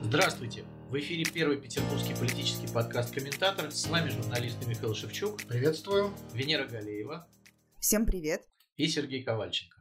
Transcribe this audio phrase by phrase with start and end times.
[0.00, 0.64] Здравствуйте!
[0.90, 3.70] В эфире первый петербургский политический подкаст «Комментатор».
[3.72, 5.42] С вами журналист Михаил Шевчук.
[5.42, 6.14] Приветствую.
[6.32, 7.28] Венера Галеева.
[7.80, 8.42] Всем привет.
[8.76, 9.78] И Сергей Ковальченко.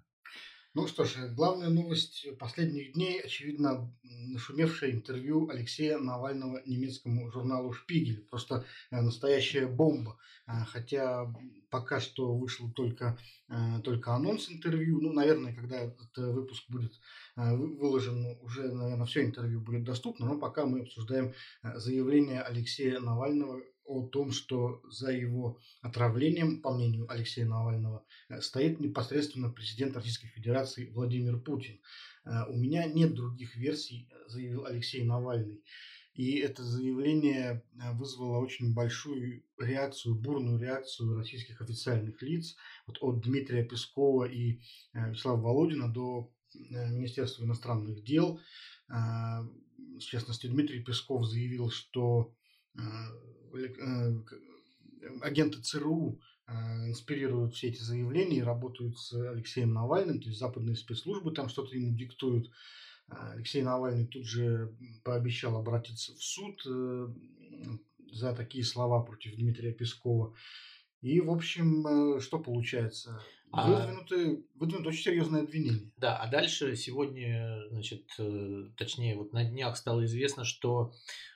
[0.74, 8.28] Ну что ж, главная новость последних дней, очевидно, нашумевшее интервью Алексея Навального немецкому журналу «Шпигель».
[8.29, 10.20] Просто э, настоящая бомба.
[10.46, 11.34] Э, хотя
[11.70, 13.18] пока что вышел только,
[13.50, 15.02] э, только анонс интервью.
[15.02, 16.93] Ну, наверное, когда этот выпуск будет
[17.37, 20.25] выложен, уже, наверное, все интервью будет доступно.
[20.25, 27.10] Но пока мы обсуждаем заявление Алексея Навального о том, что за его отравлением, по мнению
[27.10, 28.04] Алексея Навального,
[28.39, 31.79] стоит непосредственно президент Российской Федерации Владимир Путин.
[32.25, 35.63] У меня нет других версий, заявил Алексей Навальный.
[36.17, 42.55] И это заявление э, вызвало очень большую реакцию, бурную реакцию российских официальных лиц,
[42.88, 44.59] вот от Дмитрия Пескова и
[44.94, 48.39] э, Вячеслава Володина до э, Министерства иностранных дел.
[48.88, 52.33] В частности, Дмитрий Песков заявил, что
[55.22, 56.19] агенты ЦРУ
[56.88, 61.75] инспирируют все эти заявления и работают с Алексеем Навальным, то есть западные спецслужбы там что-то
[61.75, 62.50] ему диктуют.
[63.09, 67.07] Алексей Навальный тут же пообещал обратиться в суд э,
[68.11, 70.35] за такие слова против Дмитрия Пескова.
[71.02, 73.22] И, в общем, э, что получается?
[73.52, 75.92] А выдвинуты, выдвинуты очень серьезные обвинения.
[75.98, 80.94] Да, а дальше сегодня, значит, э, точнее, вот на днях стало известно, что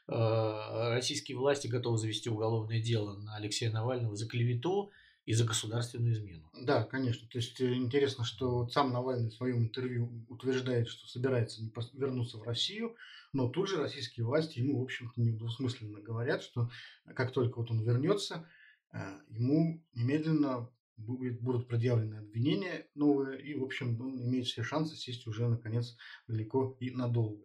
[0.08, 4.92] российские власти готовы завести уголовное дело на Алексея Навального за клевету
[5.26, 6.50] и за государственную измену.
[6.54, 7.28] Да, конечно.
[7.30, 11.62] То есть э, интересно, что сам Навальный в своем интервью утверждает, что собирается
[11.94, 12.96] вернуться в Россию,
[13.32, 16.70] но тут же российские власти ему, в общем-то, недвусмысленно говорят, что
[17.16, 18.48] как только вот он вернется,
[18.94, 18.98] э,
[19.30, 20.70] ему немедленно
[21.06, 26.78] будут предъявлены обвинения новые, и, в общем, он имеет все шансы сесть уже, наконец, далеко
[26.80, 27.44] и надолго.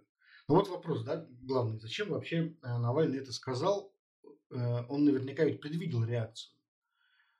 [0.48, 3.92] Но вот вопрос, да, главный, зачем вообще э, Навальный это сказал?
[4.48, 6.56] Он наверняка ведь предвидел реакцию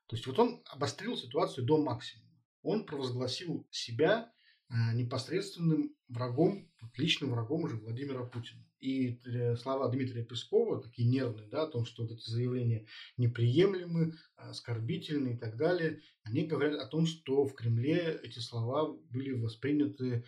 [0.07, 2.31] то есть вот он обострил ситуацию до максимума.
[2.63, 4.33] Он провозгласил себя
[4.69, 8.65] э, непосредственным врагом, личным врагом уже Владимира Путина.
[8.79, 12.85] И э, слова Дмитрия Пескова, такие нервные, да, о том, что вот эти заявления
[13.17, 19.31] неприемлемы, оскорбительны и так далее, они говорят о том, что в Кремле эти слова были
[19.31, 20.25] восприняты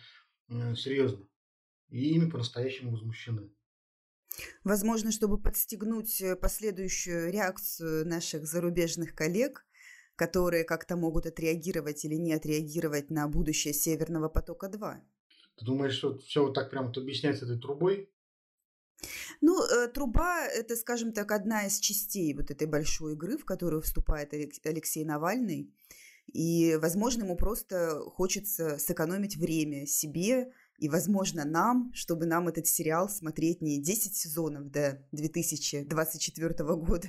[0.48, 1.26] э, серьезно.
[1.90, 3.50] И ими по-настоящему возмущены.
[4.64, 9.64] Возможно, чтобы подстегнуть последующую реакцию наших зарубежных коллег,
[10.16, 14.96] которые как-то могут отреагировать или не отреагировать на будущее Северного потока-2.
[15.56, 18.10] Ты думаешь, что все вот так прямо вот объясняется этой трубой?
[19.40, 23.82] Ну, э, труба– это, скажем так, одна из частей вот этой большой игры, в которую
[23.82, 25.74] вступает Алексей Навальный.
[26.32, 33.08] И, возможно, ему просто хочется сэкономить время себе и, возможно, нам, чтобы нам этот сериал
[33.08, 37.08] смотреть не 10 сезонов до 2024 года,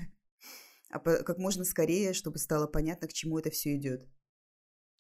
[0.90, 4.08] а как можно скорее, чтобы стало понятно, к чему это все идет.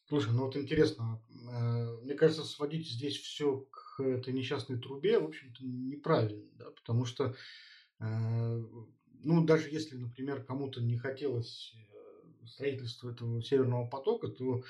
[0.07, 5.25] Слушай, ну вот интересно, э, мне кажется, сводить здесь все к этой несчастной трубе, в
[5.25, 7.35] общем-то, неправильно, да, потому что,
[7.99, 8.63] э,
[9.23, 14.63] ну, даже если, например, кому-то не хотелось э, строительства этого северного потока, то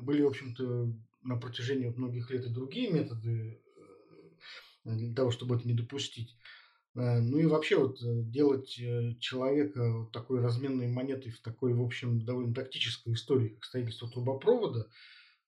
[0.00, 0.92] были, в общем-то,
[1.22, 3.60] на протяжении многих лет и другие методы
[4.84, 6.36] для того, чтобы это не допустить.
[6.94, 11.82] Э, ну и вообще вот э, делать э, человека такой разменной монетой в такой, в
[11.82, 14.88] общем, довольно тактической истории, как строительство трубопровода,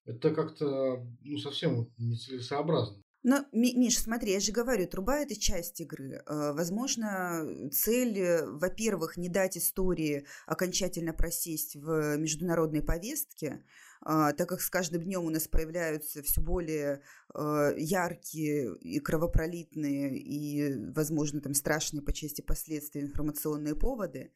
[0.05, 3.03] это как-то ну, совсем вот нецелесообразно.
[3.23, 6.23] Но, Миш, смотри, я же говорю, труба– это часть игры.
[6.27, 13.63] Возможно, цель, во-первых, не дать истории окончательно просесть в международной повестке,
[14.03, 17.03] а, так как с каждым днем у нас появляются все более
[17.35, 24.33] а, яркие и кровопролитные и, возможно, там страшные по части последствий информационные поводы,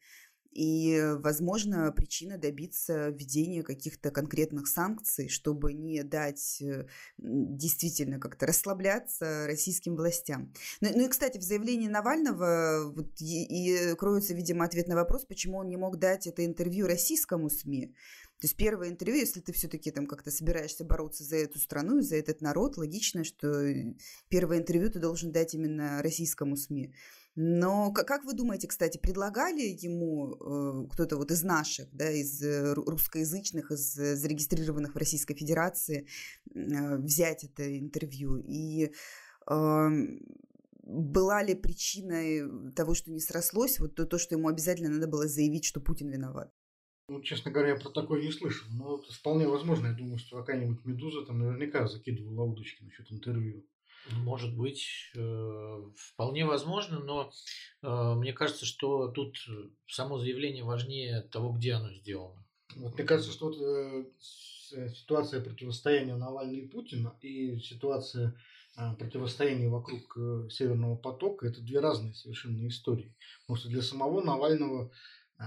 [0.55, 6.87] и, возможно, причина добиться введения каких-то конкретных санкций, чтобы не дать э,
[7.17, 10.53] действительно как-то расслабляться российским властям.
[10.79, 15.25] Ну, ну и, кстати, в заявлении Навального вот, и, и кроется, видимо, ответ на вопрос,
[15.25, 17.93] почему он не мог дать это интервью российскому СМИ.
[18.39, 22.01] То есть первое интервью, если ты все-таки там как-то собираешься бороться за эту страну и
[22.01, 23.73] за этот народ, логично, что
[24.29, 26.93] первое интервью ты должен дать именно российскому СМИ.
[27.35, 32.73] Но как вы думаете, кстати, предлагали ему э, кто-то вот из наших, да, из э,
[32.73, 36.07] русскоязычных, из зарегистрированных в Российской Федерации
[36.53, 38.37] э, взять это интервью?
[38.37, 38.91] И
[39.49, 39.89] э,
[40.83, 45.27] была ли причиной того, что не срослось, вот то, то, что ему обязательно надо было
[45.27, 46.53] заявить, что Путин виноват?
[47.09, 48.67] Ну, честно говоря, я про такое не слышал.
[48.71, 49.87] Но это вполне возможно.
[49.87, 53.63] Я думаю, что какая-нибудь «Медуза» там наверняка закидывала удочки насчет интервью.
[54.11, 54.85] Может быть,
[55.15, 57.31] э, вполне возможно, но
[57.81, 59.37] э, мне кажется, что тут
[59.87, 62.45] само заявление важнее того, где оно сделано.
[62.75, 64.05] Вот, мне кажется, что вот, э,
[64.95, 68.35] ситуация противостояния Навального и Путина и ситуация
[68.77, 73.15] э, противостояния вокруг э, Северного потока это две разные совершенно истории.
[73.41, 74.91] Потому что для самого Навального
[75.39, 75.43] э,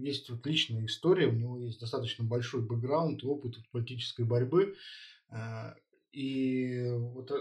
[0.00, 4.76] есть вот личная история, у него есть достаточно большой бэкграунд и опыт политической борьбы.
[6.12, 7.34] И вот э,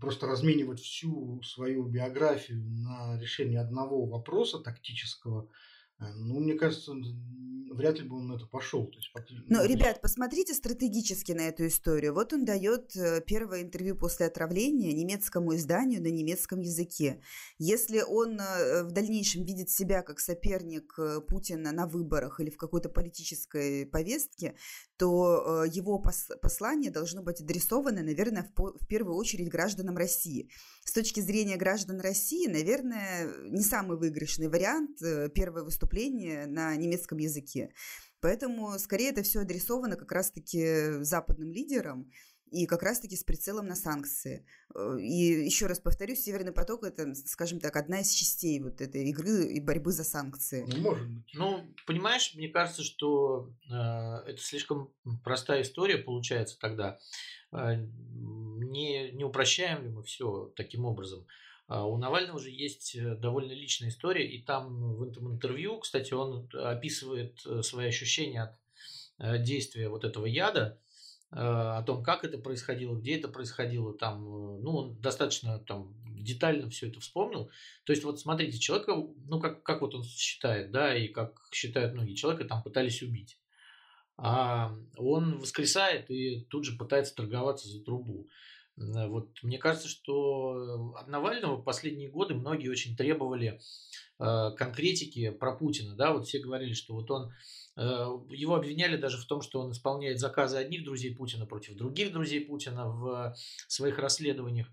[0.00, 5.48] просто разменивать всю свою биографию на решение одного вопроса тактического,
[5.98, 6.94] э, ну, мне кажется,
[7.70, 8.86] вряд ли бы он на это пошел.
[8.86, 9.10] То есть,
[9.48, 12.14] Но, ну, ребят, посмотрите стратегически на эту историю.
[12.14, 17.22] Вот он дает э, первое интервью после отравления немецкому изданию на немецком языке.
[17.58, 22.56] Если он э, в дальнейшем видит себя как соперник э, Путина на выборах или в
[22.56, 24.54] какой-то политической повестке,
[24.96, 30.50] то его послание должно быть адресовано, наверное, в первую очередь гражданам России.
[30.84, 34.98] С точки зрения граждан России, наверное, не самый выигрышный вариант
[35.34, 37.74] первое выступление на немецком языке языке.
[38.20, 42.10] Поэтому скорее это все адресовано как раз-таки западным лидерам
[42.50, 44.44] и как раз-таки с прицелом на санкции.
[44.74, 49.08] Э, и еще раз повторюсь, Северный поток это, скажем так, одна из частей вот этой
[49.08, 50.64] игры и борьбы за санкции.
[50.64, 51.24] Не может быть.
[51.34, 54.92] Ну, понимаешь, мне кажется, что э, это слишком
[55.22, 56.98] простая история получается тогда.
[57.52, 61.26] Э, не, не упрощаем ли мы все таким образом?
[61.70, 66.12] А у Навального же есть э, довольно личная история, и там в этом интервью, кстати,
[66.12, 68.58] он описывает э, свои ощущения от
[69.18, 70.78] э, действия вот этого яда,
[71.30, 76.88] о том, как это происходило, где это происходило, там, ну, он достаточно там детально все
[76.88, 77.52] это вспомнил.
[77.84, 78.96] То есть, вот смотрите, человека,
[79.28, 83.38] ну, как, как вот он считает, да, и как считают многие, человека там пытались убить.
[84.16, 88.28] А он воскресает и тут же пытается торговаться за трубу.
[88.80, 93.60] Э, вот мне кажется, что от Навального в последние годы многие очень требовали
[94.18, 95.94] э, конкретики про Путина.
[95.94, 96.12] Да?
[96.12, 97.32] Вот все говорили, что вот он
[97.76, 97.80] э,
[98.30, 102.40] его обвиняли даже в том, что он исполняет заказы одних друзей Путина против других друзей
[102.40, 103.34] Путина в
[103.68, 104.68] своих расследованиях.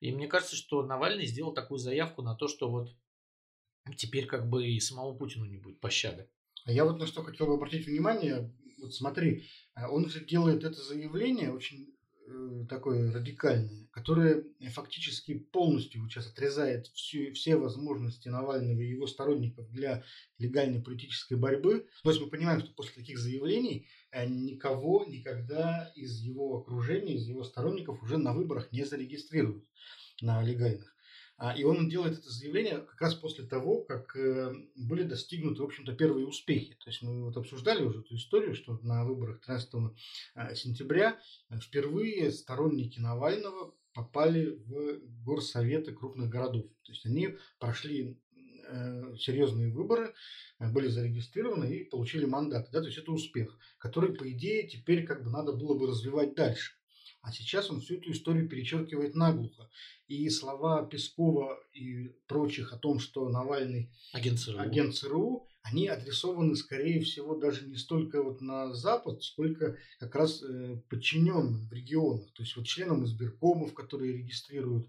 [0.00, 2.96] И мне кажется, что Навальный сделал такую заявку на то, что вот
[3.96, 6.28] теперь как бы и самому Путину не будет пощады.
[6.64, 8.52] А я вот на что хотел бы обратить внимание.
[8.80, 11.94] Вот смотри, он же делает это заявление очень
[12.28, 19.68] Э, такое радикальное, которое фактически полностью сейчас отрезает всю, все возможности Навального и его сторонников
[19.70, 20.04] для
[20.38, 21.86] легальной политической борьбы.
[22.02, 27.26] То есть мы понимаем, что после таких заявлений э, никого никогда из его окружения, из
[27.26, 29.64] его сторонников уже на выборах не зарегистрируют
[30.20, 30.91] на легальных.
[31.42, 35.64] А, и он делает это заявление как раз после того, как э, были достигнуты, в
[35.64, 36.74] общем-то, первые успехи.
[36.74, 39.74] То есть мы вот обсуждали уже эту историю, что на выборах 13
[40.36, 41.18] а, сентября
[41.50, 46.66] э, впервые сторонники Навального попали в горсоветы крупных городов.
[46.84, 48.20] То есть они прошли
[48.68, 50.14] э, серьезные выборы,
[50.60, 52.70] были зарегистрированы и получили мандаты.
[52.70, 52.82] Да?
[52.82, 56.74] То есть это успех, который, по идее, теперь как бы надо было бы развивать дальше.
[57.22, 59.70] А сейчас он всю эту историю перечеркивает наглухо.
[60.08, 66.56] И слова Пескова и прочих о том, что Навальный агент ЦРУ, агент ЦРУ они адресованы,
[66.56, 72.32] скорее всего, даже не столько вот на Запад, сколько как раз э, подчиненным в регионах.
[72.32, 74.88] То есть вот членам избиркомов, которые регистрируют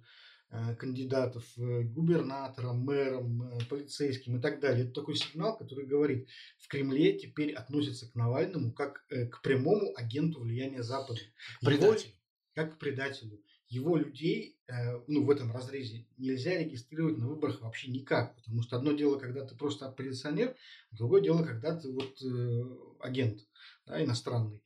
[0.49, 4.85] э, кандидатов э, губернаторам, мэрам, э, полицейским и так далее.
[4.85, 10.39] Это такой сигнал, который говорит, в Кремле теперь относятся к Навальному как к прямому агенту
[10.41, 11.19] влияния Запада.
[11.61, 12.15] Предатель
[12.53, 13.41] как к предателю.
[13.67, 18.35] Его людей э, ну, в этом разрезе нельзя регистрировать на выборах вообще никак.
[18.35, 20.55] Потому что одно дело, когда ты просто оппозиционер,
[20.91, 22.63] другое дело, когда ты вот э,
[22.99, 23.39] агент
[23.85, 24.61] да, иностранный.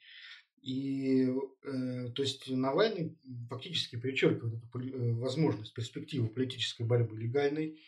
[0.62, 1.30] И
[1.64, 3.18] э, то есть Навальный
[3.50, 7.80] фактически перечеркивает эту э, возможность, перспективу политической борьбы легальной,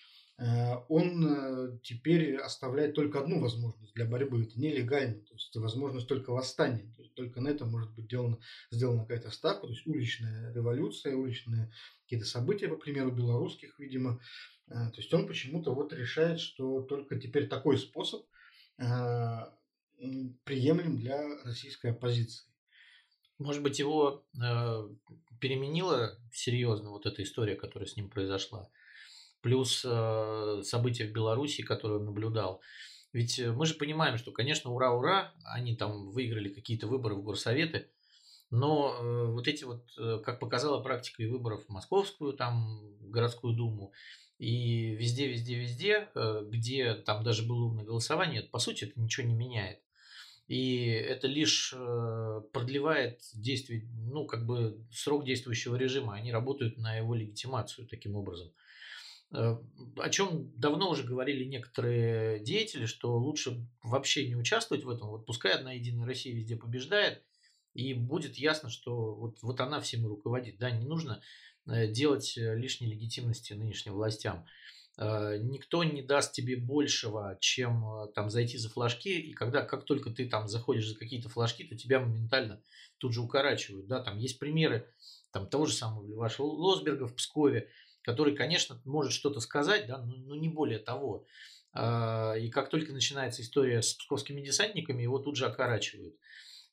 [0.87, 4.43] он э, теперь оставляет только одну возможность для борьбы.
[4.43, 6.93] Это нелегально, то есть это возможность только восстания.
[6.95, 8.39] То есть только на этом может быть сделана,
[8.71, 11.71] сделана какая-то ставка, то есть уличная революция, уличные
[12.03, 14.21] какие-то события, по примеру, белорусских, видимо.
[14.67, 18.25] Э, то есть он почему-то вот решает, что только теперь такой способ
[20.45, 22.45] приемлем для российской оппозиции.
[23.39, 24.89] Может быть, его э,
[25.41, 28.69] переменила серьезно вот эта история, которая с ним произошла
[29.41, 32.61] плюс э, события в Беларуси, которые он наблюдал.
[33.13, 37.89] Ведь э, мы же понимаем, что, конечно, ура-ура, они там выиграли какие-то выборы в горсоветы,
[38.51, 39.85] но э, вот эти вот,
[40.23, 43.93] как показала практика и выборов в Московскую, там, городскую думу,
[44.37, 46.09] и везде, везде, везде,
[46.45, 49.79] где там даже было умное голосование, по сути, это ничего не меняет.
[50.47, 51.75] И это лишь
[52.53, 56.15] продлевает действие, ну, как бы срок действующего режима.
[56.15, 58.49] Они работают на его легитимацию таким образом.
[59.31, 59.57] Э,
[59.97, 65.09] о чем давно уже говорили некоторые деятели, что лучше вообще не участвовать в этом.
[65.09, 67.23] Вот пускай одна единая Россия везде побеждает,
[67.73, 70.57] и будет ясно, что вот, вот она всем руководит.
[70.57, 71.21] Да, не нужно
[71.67, 74.47] э, делать лишней легитимности нынешним властям.
[74.97, 80.09] Э, никто не даст тебе большего, чем там зайти за флажки, и когда, как только
[80.09, 82.63] ты там заходишь за какие-то флажки, то тебя моментально
[82.97, 84.87] тут же укорачивают, да, там есть примеры
[85.31, 87.69] там того же самого вашего Лосберга в Пскове,
[88.09, 91.27] который, конечно, может что-то сказать, да, но, но не более того.
[91.73, 96.15] А, и как только начинается история с псковскими десантниками, его тут же окорачивают.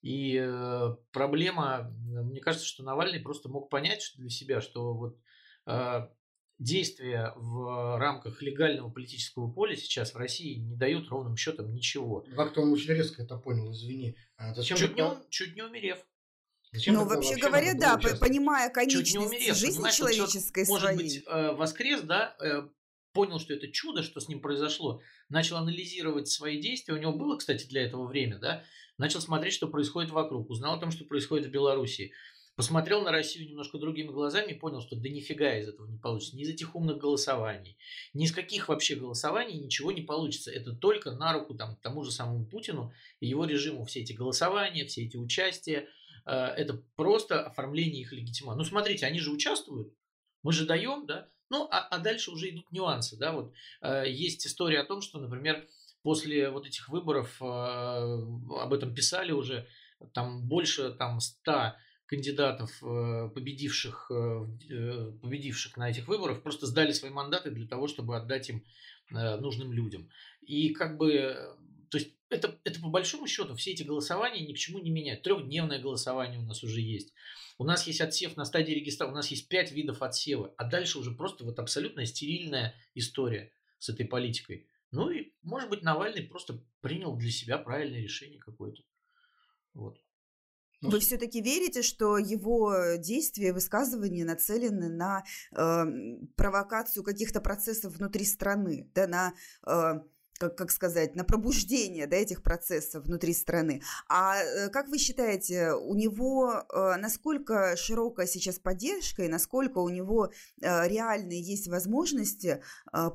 [0.00, 5.18] И э, проблема, мне кажется, что Навальный просто мог понять для себя, что вот
[5.66, 6.10] а,
[6.58, 12.24] действия в рамках легального политического поля сейчас в России не дают ровным счетом ничего.
[12.34, 14.16] Как-то он очень резко это понял, извини.
[14.36, 15.98] А зачем чуть, не, чуть не умерев.
[16.76, 20.98] Зачем ну, вообще, вообще говоря, да, понимая конечность умерев, жизни человеческой может своей.
[20.98, 22.68] быть, э, воскрес, да, э,
[23.12, 27.38] понял, что это чудо, что с ним произошло, начал анализировать свои действия, у него было,
[27.38, 28.62] кстати, для этого время, да,
[28.98, 32.12] начал смотреть, что происходит вокруг, узнал о том, что происходит в Беларуси,
[32.56, 36.36] посмотрел на Россию немножко другими глазами и понял, что да нифига из этого не получится.
[36.36, 37.78] Ни из этих умных голосований,
[38.12, 40.50] ни из каких вообще голосований ничего не получится.
[40.50, 43.86] Это только на руку там, тому же самому Путину и его режиму.
[43.86, 45.88] Все эти голосования, все эти участия–
[46.26, 48.58] это просто оформление их легитимации.
[48.58, 49.94] Ну, смотрите, они же участвуют,
[50.42, 53.52] мы же даем, да, ну, а, а дальше уже идут нюансы, да, вот
[53.82, 55.66] э, есть история о том, что, например,
[56.02, 59.66] после вот этих выборов, э, об этом писали уже,
[60.12, 61.74] там больше там 100
[62.06, 64.12] кандидатов, победивших,
[65.22, 68.64] победивших на этих выборах, просто сдали свои мандаты для того, чтобы отдать им
[69.10, 70.08] нужным людям.
[70.42, 71.56] И как бы
[71.90, 75.22] то есть это, это по большому счету все эти голосования ни к чему не меняют.
[75.22, 77.12] Трехдневное голосование у нас уже есть.
[77.58, 80.98] У нас есть отсев на стадии регистрации, у нас есть пять видов отсева, а дальше
[80.98, 84.68] уже просто вот абсолютно стерильная история с этой политикой.
[84.90, 88.82] Ну и, может быть, Навальный просто принял для себя правильное решение какое-то.
[89.74, 90.00] Вот.
[90.82, 95.84] Ну, Вы все-таки верите, что его действия, высказывания нацелены на э,
[96.36, 99.32] провокацию каких-то процессов внутри страны, да, на
[99.66, 100.00] э,
[100.38, 103.82] как, как сказать, на пробуждение да, этих процессов внутри страны.
[104.08, 109.88] А э, как вы считаете, у него э, насколько широкая сейчас поддержка и насколько у
[109.88, 112.62] него э, реальные есть возможности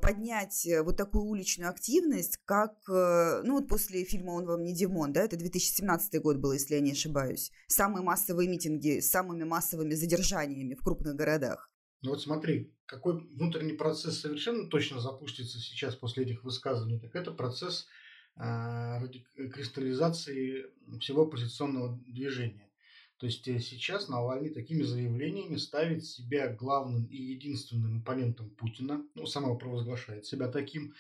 [0.02, 5.24] поднять вот такую уличную активность, как, ну вот после фильма «Он вам не Димон», да,
[5.24, 10.76] это 2017 год был, если я не ошибаюсь, самые массовые митинги с самыми массовыми задержаниями
[10.76, 11.71] в крупных городах?
[12.02, 17.32] Ну вот смотри, какой внутренний процесс совершенно точно запустится сейчас после этих высказываний, так это
[17.32, 17.88] процесс
[18.38, 19.08] э,
[19.54, 20.66] кристаллизации
[21.00, 22.72] всего оппозиционного движения.
[23.18, 29.28] То есть э, сейчас Навальный такими заявлениями ставит себя главным и единственным оппонентом Путина, ну,
[29.28, 30.96] самого провозглашает себя таким.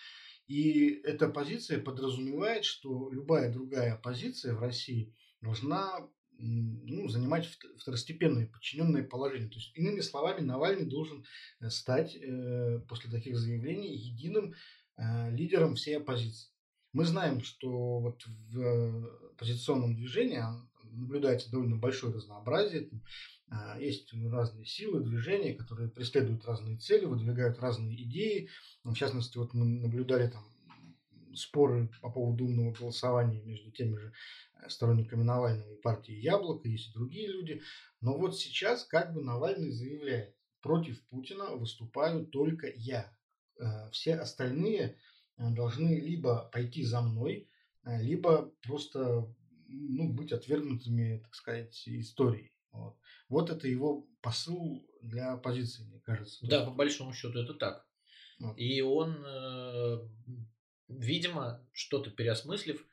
[0.48, 6.08] И эта позиция подразумевает, что любая другая оппозиция в России должна
[6.42, 7.46] ну, занимать
[7.78, 9.50] второстепенное подчиненное положение.
[9.50, 11.26] То есть, иными словами, Навальный должен
[11.60, 14.54] э, стать э, после таких заявлений единым
[14.98, 16.50] э, лидером всей оппозиции.
[16.94, 20.42] Мы знаем, что вот в оппозиционном движении
[20.92, 22.90] наблюдается довольно большое разнообразие.
[23.80, 28.50] Есть разные силы, движения, которые преследуют разные цели, выдвигают разные идеи.
[28.84, 30.44] В частности, вот мы наблюдали там
[31.34, 34.14] споры по поводу умного голосования между теми же
[34.70, 37.62] сторонниками Навального и партии Яблоко, есть и другие люди.
[38.02, 43.12] Но вот сейчас как бы Навальный заявляет, против Путина выступаю только я.
[43.60, 44.98] Э, все остальные
[45.38, 47.48] э, должны либо пойти за мной,
[47.84, 49.28] либо просто
[49.68, 52.52] ну, быть отвергнутыми, так сказать, историей.
[52.72, 52.96] Вот.
[53.28, 56.46] вот это его посыл для оппозиции, мне кажется.
[56.48, 57.88] Да, по большому счету это так.
[58.40, 58.58] Вот.
[58.58, 59.26] И он
[60.98, 62.86] видимо, что-то переосмыслив, э,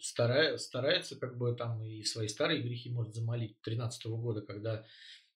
[0.00, 3.56] старая, старается как бы там и свои старые грехи может замолить.
[3.62, 4.84] 2013 года, когда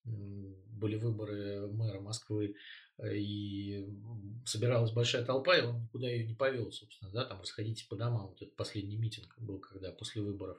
[0.04, 2.56] были выборы мэра Москвы,
[2.98, 3.86] э, и
[4.44, 8.28] собиралась большая толпа, и он никуда ее не повел, собственно, да, там расходите по домам.
[8.28, 10.58] Вот этот последний митинг был, когда после выборов.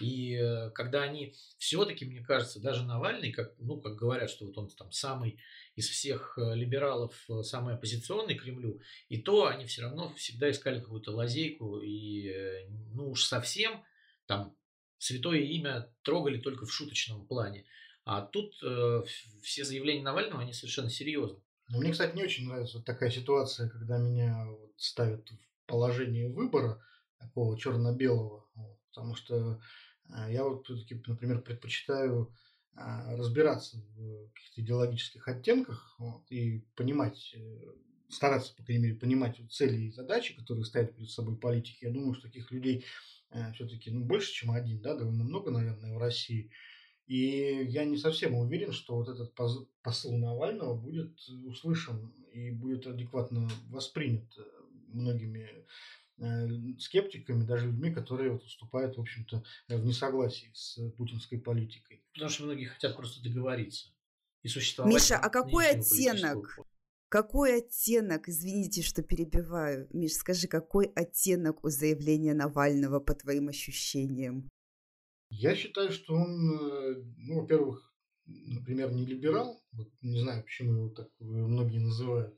[0.00, 4.58] И э, когда они все-таки, мне кажется, даже Навальный, как, ну, как говорят, что вот
[4.58, 5.38] он там самый
[5.74, 10.80] из всех э, либералов э, самый оппозиционный Кремлю, и то они все равно всегда искали
[10.80, 13.82] какую-то лазейку, и э, ну уж совсем
[14.26, 14.54] там
[14.98, 17.64] святое имя трогали только в шуточном плане.
[18.04, 19.02] А тут э,
[19.42, 21.40] все заявления Навального, они совершенно серьезны.
[21.68, 26.82] Ну, мне, кстати, не очень нравится такая ситуация, когда меня вот ставят в положение выбора
[27.18, 28.46] такого черно-белого.
[28.54, 28.78] Вот.
[28.88, 29.60] Потому что
[30.28, 32.34] я вот все-таки, например, предпочитаю
[32.74, 37.72] разбираться в каких-то идеологических оттенках вот, и понимать, э,
[38.08, 41.84] стараться, по крайней мере, понимать цели и задачи, которые ставят перед собой политики.
[41.84, 42.84] Я думаю, что таких людей
[43.30, 46.50] э, все-таки ну, больше, чем один, да, довольно много, наверное, в России.
[47.06, 49.34] И я не совсем уверен, что вот этот
[49.82, 54.42] посыл Навального будет услышан и будет адекватно воспринят э,
[54.88, 55.62] многими Э,
[56.78, 62.04] скептиками, даже людьми, которые вот выступают, в общем-то, в несогласии с путинской политикой.
[62.12, 63.88] Потому что многие хотят просто договориться
[64.42, 64.92] и существовать.
[64.92, 66.58] Миша, а какой оттенок?
[67.08, 74.48] Какой оттенок, извините, что перебиваю, Миш, скажи, какой оттенок у заявления Навального по твоим ощущениям?
[75.28, 77.92] Я считаю, что он, э, ну, во-первых,
[78.24, 82.34] например, не либерал, вот, не знаю, почему его так многие называют,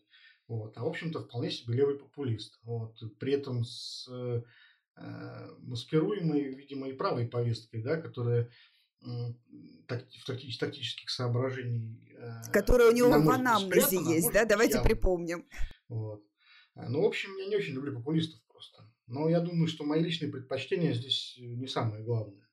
[0.49, 0.77] вот.
[0.77, 2.59] А, в общем-то, вполне себе левый популист.
[2.63, 2.97] Вот.
[3.19, 4.43] При этом с э,
[5.59, 8.51] маскируемой, видимо, и правой повесткой, да, которая
[9.03, 12.15] э, в тактич, тактических соображений...
[12.19, 14.45] Э, которая у него в анамнезе есть, да?
[14.45, 14.89] Давайте явно.
[14.89, 15.49] припомним.
[15.89, 16.23] Вот.
[16.75, 18.91] Ну, в общем, я не очень люблю популистов просто.
[19.07, 22.44] Но я думаю, что мои личные предпочтения здесь не самое главное.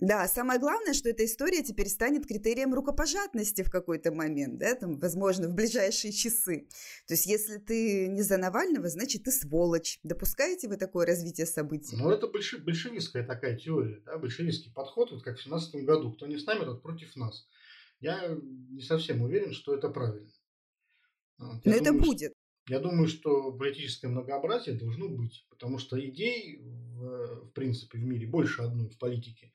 [0.00, 4.98] Да, самое главное, что эта история теперь станет критерием рукопожатности в какой-то момент, да, там,
[4.98, 6.68] возможно, в ближайшие часы.
[7.06, 9.98] То есть, если ты не за Навального, значит, ты сволочь.
[10.04, 11.96] Допускаете вы такое развитие событий?
[11.96, 16.12] Ну, это больше, большевистская такая теория, да, большевистский подход, вот как в 17 году.
[16.12, 17.48] Кто не с нами, тот против нас.
[18.00, 18.36] Я
[18.70, 20.30] не совсем уверен, что это правильно.
[21.38, 21.64] Вот.
[21.64, 22.32] Но это будет.
[22.68, 28.26] Я думаю, что политическое многообразие должно быть, потому что идей, в, в принципе, в мире
[28.26, 29.52] больше одной в политике.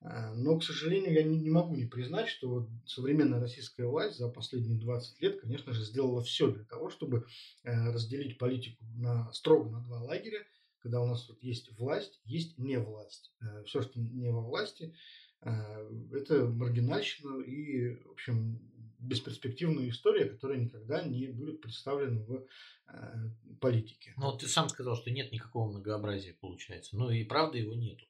[0.00, 4.16] А, но, к сожалению, я не, не могу не признать, что вот современная российская власть
[4.16, 7.26] за последние 20 лет, конечно же, сделала все для того, чтобы
[7.64, 10.44] э, разделить политику на, строго на два лагеря,
[10.78, 13.34] когда у нас вот есть власть, есть не власть.
[13.40, 14.94] Э, все, что не во власти,
[15.42, 18.60] э, это маргинальщина и, в общем,
[19.06, 22.46] бесперспективная история, которая никогда не будет представлена в
[23.60, 24.14] политике.
[24.16, 26.96] Ну, ты сам сказал, что нет никакого многообразия, получается.
[26.96, 28.06] Ну и правда его нету.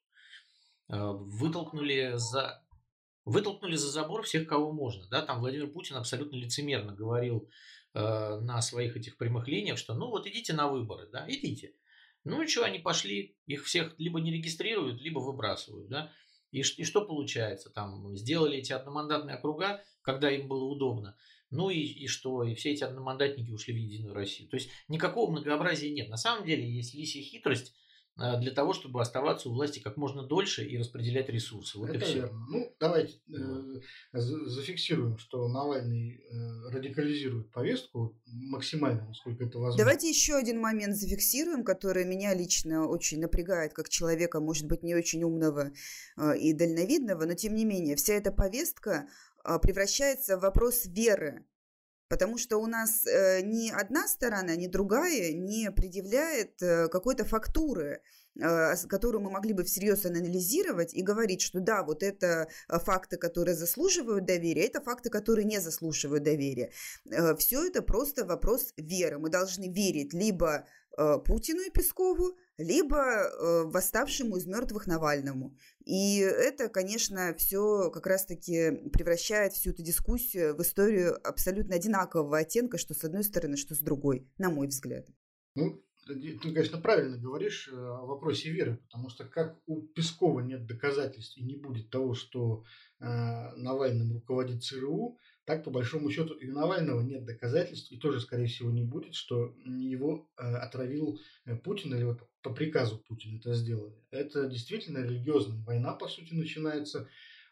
[0.88, 2.62] Э, вытолкнули за
[3.24, 5.06] вытолкнули за забор всех, кого можно.
[5.08, 5.22] Да?
[5.22, 7.48] Там Владимир Путин абсолютно лицемерно говорил
[7.94, 11.74] э, на своих этих прямых линиях, что ну вот идите на выборы, да, идите.
[12.24, 16.12] Ну и что, они пошли, их всех либо не регистрируют, либо выбрасывают, да.
[16.52, 17.70] И, и что получается?
[17.70, 21.16] Там сделали эти одномандатные округа, когда им было удобно.
[21.50, 22.44] Ну и, и что?
[22.44, 24.48] И все эти одномандатники ушли в Единую Россию.
[24.48, 26.08] То есть никакого многообразия нет.
[26.08, 27.74] На самом деле есть лисья хитрость–
[28.18, 31.78] а, для того, чтобы оставаться у власти как можно дольше и распределять ресурсы.
[31.78, 32.14] Вот Это и все.
[32.14, 32.46] верно.
[32.48, 33.80] Ну, давайте э,
[34.12, 39.84] зафиксируем, что Навальный э, радикализирует повестку максимально, насколько это возможно.
[39.84, 44.94] Давайте еще один момент зафиксируем, который меня лично очень напрягает, как человека, может быть, не
[44.94, 45.72] очень умного
[46.16, 49.08] э, и дальновидного, но тем не менее, вся эта повестка
[49.62, 51.46] превращается в вопрос веры.
[52.08, 58.00] Потому что у нас э, ни одна сторона, ни другая не предъявляет э, какой-то фактуры,
[58.88, 63.54] которую мы могли бы всерьез анализировать и говорить, что да, вот это э, факты, которые
[63.54, 66.70] заслуживают доверия, это факты, которые не заслуживают доверия.
[67.10, 69.18] Э, все это просто вопрос веры.
[69.18, 75.56] Мы должны верить либо э, Путину и Пескову, либо э, восставшему из мертвых Навальному.
[75.84, 82.78] И это, конечно, все как раз-таки превращает всю эту дискуссию в историю абсолютно одинакового оттенка,
[82.78, 85.06] что с одной стороны, что с другой, на мой взгляд.
[85.54, 90.66] Ну, ты, конечно, правильно говоришь э, о вопросе веры, потому что как у Пескова нет
[90.66, 92.64] доказательств и не будет того, что
[93.00, 93.04] э,
[93.56, 98.46] Навальным руководит ЦРУ, так, по большому счету, и у Навального нет доказательств, и тоже, скорее
[98.46, 103.54] всего, не будет, что его э, отравил э, Путин или вот по приказу Путина это
[103.54, 103.94] сделали.
[104.10, 107.08] Это действительно религиозная война, по сути, начинается.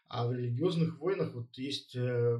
[0.07, 2.39] А в религиозных войнах вот есть э,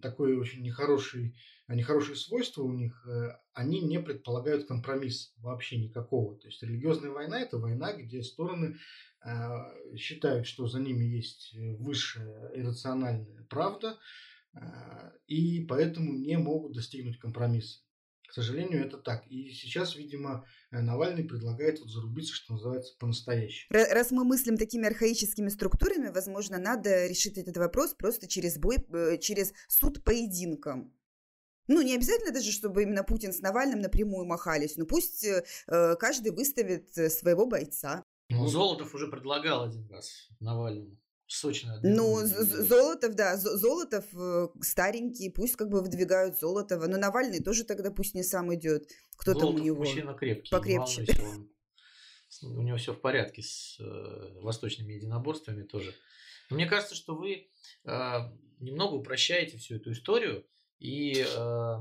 [0.00, 1.34] такое очень нехорошее,
[1.74, 3.06] нехорошее свойство у них.
[3.06, 6.36] Э, они не предполагают компромисс вообще никакого.
[6.38, 8.76] То есть религиозная война– это война, где стороны
[9.24, 13.98] э, считают, что за ними есть высшая иррациональная правда–
[14.54, 17.80] а, и поэтому не могут достигнуть компромисса.
[18.28, 19.26] К сожалению, это так.
[19.26, 23.68] И сейчас, видимо, э, Навальный предлагает вот зарубиться, что называется, по-настоящему.
[23.70, 29.18] Раз мы мыслим такими архаическими структурами, возможно, надо решить этот вопрос просто через бой, э,
[29.18, 30.94] через суд поединком.
[31.68, 35.44] Ну, не обязательно даже, чтобы именно Путин с Навальным напрямую махались, но пусть э,
[35.96, 38.02] каждый выставит своего бойца.
[38.28, 40.96] Ну, Золотов уже предлагал один раз Навальному.
[41.32, 41.80] Сочно.
[41.82, 47.90] Ну, Золотов, да, Золотов э, старенький, пусть как бы выдвигают Золотова, но Навальный тоже тогда
[47.90, 48.86] пусть не сам идет.
[49.16, 49.78] Кто Золотов там у него?
[49.78, 50.50] мужчина крепкий.
[50.50, 51.06] Покрепче.
[52.42, 55.94] он у него все в порядке с э, восточными единоборствами тоже.
[56.50, 57.48] Но мне кажется, что вы
[57.84, 58.18] э,
[58.60, 60.46] немного упрощаете всю эту историю,
[60.82, 61.76] и э,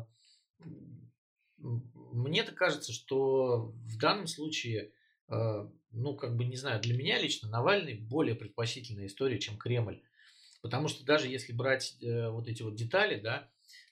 [1.57, 4.91] мне-то кажется, что в данном случае,
[5.27, 10.03] э, ну, как бы, не знаю, для меня лично Навальный более предпочтительная история, чем Кремль.
[10.61, 13.49] Потому что даже если брать э, вот эти вот детали, да,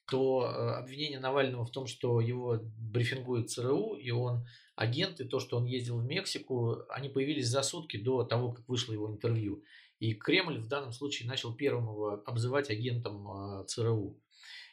[0.07, 4.45] то э, обвинение Навального в том, что его брифингует ЦРУ, и он
[4.75, 8.69] агент, и то, что он ездил в Мексику, они появились за сутки до того, как
[8.69, 9.63] вышло его интервью.
[9.99, 14.21] И Кремль в данном случае начал первым его обзывать агентом ЦРУ.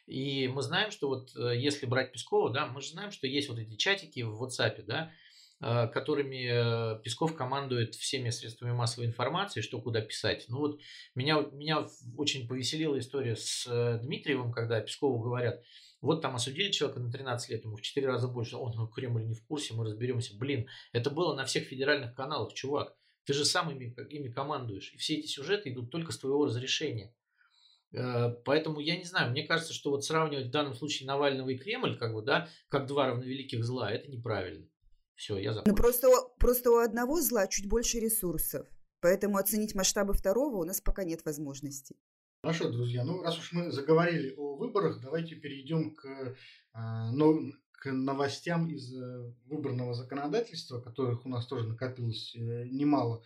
[0.07, 3.49] И мы знаем, что вот э, если брать Пескова, да, мы же знаем, что есть
[3.49, 5.11] вот эти чатики в WhatsApp, да,
[5.59, 10.45] э, которыми э, Песков командует всеми средствами массовой информации, что куда писать.
[10.47, 10.79] Ну вот
[11.13, 11.85] меня, меня
[12.17, 13.65] очень повеселила история с
[14.01, 15.61] Дмитриевым, когда Пескову говорят,
[15.99, 19.25] вот там осудили человека на 13 лет, ему в 4 раза больше, он, ну, Кремль
[19.25, 20.37] не в курсе, мы разберемся.
[20.37, 22.95] Блин, это было на всех федеральных каналах, чувак.
[23.25, 24.93] Ты же сам ими, ими командуешь.
[24.93, 27.13] И все эти сюжеты идут только с твоего разрешения.
[27.93, 31.57] Э, поэтому я не знаю, мне кажется, что вот сравнивать в данном случае Навального и
[31.57, 34.67] Кремль, как бы, да, как два равновеликих зла, это неправильно.
[35.15, 35.71] Все, я закончил.
[35.71, 36.07] Ну, просто,
[36.39, 38.67] просто у одного зла чуть больше ресурсов.
[38.99, 41.95] Поэтому оценить масштабы второго у нас пока нет возможности.
[42.41, 43.03] Хорошо, друзья.
[43.03, 46.35] Ну, раз уж мы заговорили о выборах, давайте перейдем к,
[46.73, 47.39] а, но,
[47.71, 53.23] к новостям из э, выборного законодательства, которых у нас тоже накопилось э, немало.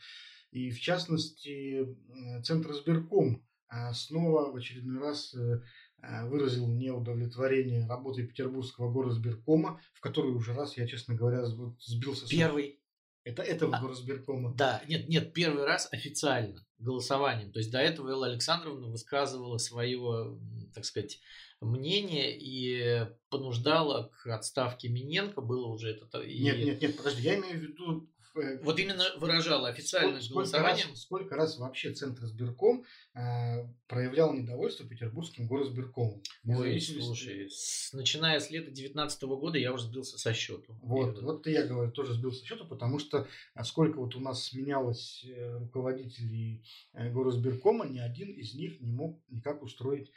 [0.51, 1.95] И в частности,
[2.43, 3.45] Центр избирком
[3.93, 5.61] снова в очередной раз э,
[6.01, 12.27] а, выразил неудовлетворение работой Петербургского горосберкома, в который уже раз я, честно говоря, сбился.
[12.27, 12.79] Первый.
[13.23, 14.53] Это этого а, горосберкома.
[14.55, 17.51] Да, нет, нет, первый раз официально голосованием.
[17.51, 20.39] То есть до этого Элла Александровна высказывала свое,
[20.73, 21.19] так сказать,
[21.61, 25.41] мнение и понуждала к отставке Миненко.
[25.41, 26.19] Было уже это.
[26.21, 26.41] И...
[26.41, 30.83] Нет, нет, нет, подожди, я имею в виду вот именно выражала официальное сколько, голосование.
[30.83, 36.21] Сколько раз, сколько раз вообще Центр избирком э, проявлял недовольство Петербургским горосбиркомом?
[36.45, 40.77] Ой, слушай, с, начиная с лета 2019 года я уже сбился со счету.
[40.81, 44.19] Вот, и, вот я говорю, тоже сбился со счету, потому что а, сколько вот у
[44.19, 46.63] нас сменялось э, руководителей
[46.93, 50.11] э, горосбиркома, ни один из них не мог никак устроить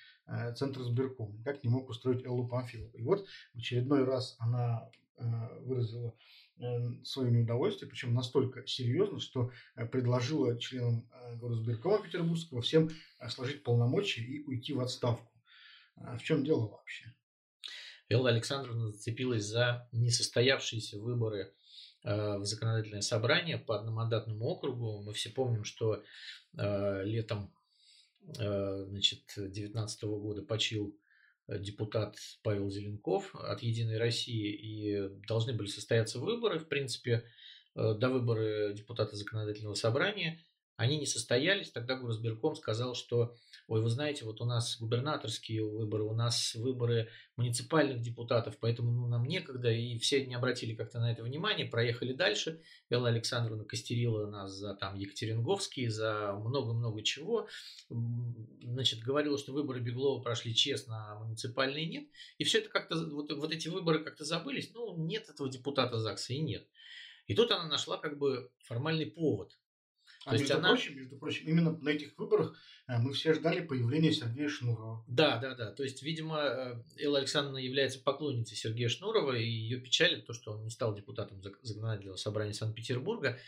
[0.56, 2.96] Центр избирком, никак не мог устроить Эллу Памфилову.
[2.96, 4.88] И вот в очередной раз она
[5.60, 6.14] выразила
[7.04, 13.62] свое неудовольствие, причем настолько серьезно, что э, предложила членам э, Горосберкома Петербургского всем э, сложить
[13.64, 15.32] полномочия и уйти в отставку.
[15.96, 17.12] В чем дело вообще?
[18.08, 21.54] Элла Александровна зацепилась за несостоявшиеся выборы
[22.02, 25.02] в законодательное собрание по одномандатному округу.
[25.02, 26.02] Мы все помним, что
[26.52, 27.54] летом
[28.22, 30.98] значит, 2019 года почил
[31.48, 37.24] депутат Павел Зеленков от «Единой России», и должны были состояться выборы, в принципе,
[37.74, 40.40] э, до выборы депутата законодательного собрания.
[40.76, 43.36] Они не состоялись, тогда Горосберком сказал, что,
[43.68, 49.06] ой, вы знаете, вот у нас губернаторские выборы, у нас выборы муниципальных депутатов, поэтому ну,
[49.06, 52.60] нам некогда, и все не обратили как-то на это внимание, проехали дальше.
[52.90, 57.46] Элла Александровна костерила нас за там Екатеринговские, за много-много чего.
[57.88, 62.08] Значит, говорила, что выборы Беглова прошли честно, а муниципальные нет.
[62.38, 64.72] И все это как-то, вот, вот эти выборы как-то забылись.
[64.74, 66.66] Ну, нет этого депутата ЗАГСа и нет.
[67.28, 69.56] И тут она нашла как бы формальный повод
[70.24, 70.68] а То между, она...
[70.70, 72.56] прочим, между прочим, именно на этих выборах
[72.88, 75.04] э, мы все ждали появления Сергея Шнурова.
[75.06, 75.70] Да, да, да.
[75.70, 80.52] То есть, видимо, э, Элла Александровна является поклонницей Сергея Шнурова, и ее печалит то, что
[80.52, 83.38] он не стал депутатом законодательного собрания Санкт-Петербурга,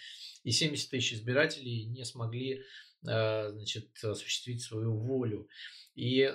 [0.45, 2.63] и 70 тысяч избирателей не смогли
[3.07, 5.49] э, значит, осуществить свою волю.
[5.95, 6.31] И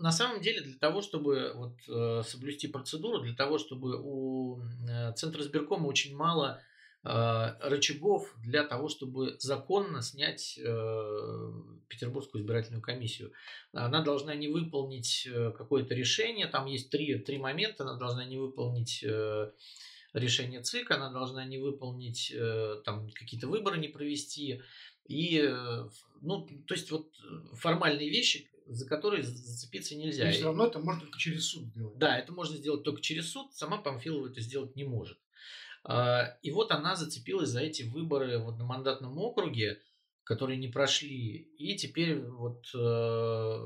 [0.00, 4.60] на самом деле для того, чтобы вот, соблюсти процедуру, для того, чтобы у
[5.14, 6.60] Центра избиркома очень мало
[7.04, 11.52] рычагов для того, чтобы законно снять э,
[11.88, 13.32] Петербургскую избирательную комиссию.
[13.72, 18.38] Она должна не выполнить э, какое-то решение, там есть три, три момента, она должна не
[18.38, 19.04] выполнить
[20.14, 22.34] решение ЦИК, она должна не выполнить,
[22.84, 24.62] там какие-то выборы не провести,
[25.06, 25.52] и,
[26.22, 27.12] ну, то есть вот
[27.52, 30.30] формальные вещи, за которые зацепиться нельзя.
[30.30, 31.98] И все равно это можно только через суд сделать.
[31.98, 35.18] Да, это можно сделать только через суд, сама Памфилова это сделать не может.
[35.84, 39.80] А, и вот она зацепилась за эти выборы в одномандатном округе,
[40.24, 43.58] которые не прошли, и теперь вот э,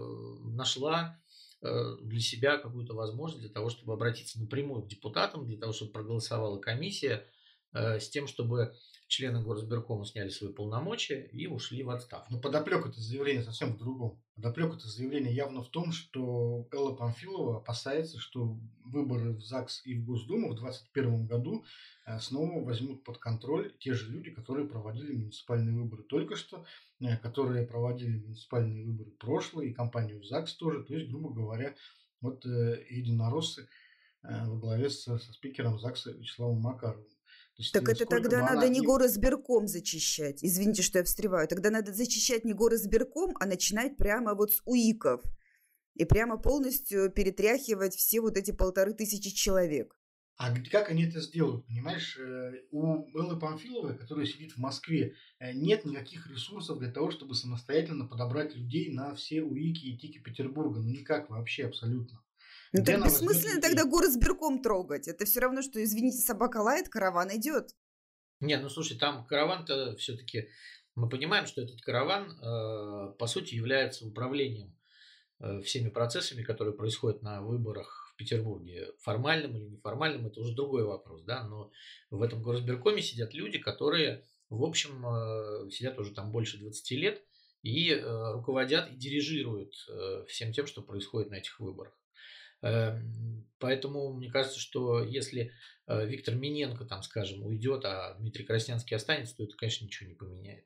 [0.57, 1.17] нашла
[1.63, 5.93] э, для себя какую-то возможность для того, чтобы обратиться напрямую к депутатам, для того, чтобы
[5.93, 7.25] проголосовала комиссия
[7.73, 8.75] э, с тем, чтобы
[9.09, 12.27] члены Горсберкома сняли свои полномочия и ушли в отставку.
[12.31, 14.23] Но подоплека это заявление совсем в другом.
[14.37, 19.95] Подоплека это заявление явно в том, что Элла Памфилова опасается, что выборы в ЗАГС и
[19.95, 21.65] в Госдуму в 2021 году
[22.07, 26.65] э, снова возьмут под контроль те же люди, которые проводили муниципальные выборы только что,
[27.01, 30.85] э, которые проводили муниципальные выборы прошлые, и компанию ЗАГС тоже.
[30.85, 31.75] То есть, грубо говоря,
[32.21, 33.69] вот э, единороссы
[34.21, 37.07] во главе со, со спикером ЗАГСа Вячеславом Макаровым
[37.73, 40.45] так это тогда надо не горосберком зачищать.
[40.45, 41.49] Извините, что я встреваю.
[41.49, 45.23] Тогда надо зачищать не горосберком, а начинать прямо вот с УИКов.
[45.95, 49.99] И прямо полностью перетряхивать все вот эти полторы тысячи человек.
[50.37, 52.17] А как они это сделают, понимаешь?
[52.17, 57.35] Э, у Эллы Памфиловой, которая сидит в Москве, э, нет никаких ресурсов для того, чтобы
[57.35, 60.79] самостоятельно подобрать людей на все УИКи и ТИКи Петербурга.
[60.79, 62.23] Ну никак вообще абсолютно.
[62.73, 65.09] Ну так бессмысленно тогда город сберком трогать.
[65.09, 67.75] Это все равно, что, извините, собака лает, караван идет.
[68.41, 70.49] Не, ну слушай, там караван-то все-таки
[70.95, 74.77] мы понимаем, что этот караван э, по сути является управлением
[75.41, 78.93] э, всеми процессами, которые происходят на выборах в Петербурге.
[79.01, 81.71] Формальным или неформальным, это уже другой вопрос, да, но
[82.11, 87.25] в этом горосберкоме сидят люди, которые, в общем, э, сидят уже там больше 20 лет
[87.63, 91.98] и э, руководят и дирижируют э, всем тем, что происходит на этих выборах.
[92.63, 95.53] Эм, поэтому мне кажется, что если
[95.87, 100.15] э, Виктор Миненко, там, скажем, уйдет, а Дмитрий Краснянский останется, то это, конечно, ничего не
[100.15, 100.65] поменяет.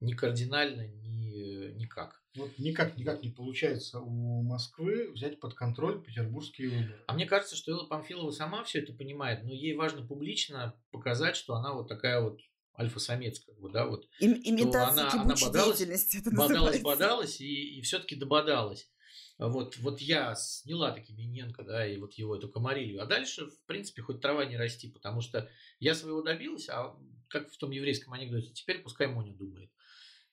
[0.00, 2.22] Ни кардинально, ни никак.
[2.34, 7.04] Вот никак, никак не получается у Москвы взять под контроль петербургские выборы.
[7.06, 11.36] А мне кажется, что Элла Памфилова сама все это понимает, но ей важно публично показать,
[11.36, 12.40] что она вот такая вот
[12.78, 14.08] альфа-самец, как бы, да, вот.
[14.18, 15.84] Им, имитация она, она бодалась,
[16.32, 18.90] бодалась, бодалась и, и все-таки дободалась.
[19.38, 23.02] Вот, вот я сняла таки Миненко, да, и вот его эту комарилью.
[23.02, 25.48] А дальше, в принципе, хоть трава не расти, потому что
[25.80, 26.96] я своего добилась, а
[27.28, 29.70] как в том еврейском анекдоте, теперь пускай Моня думает.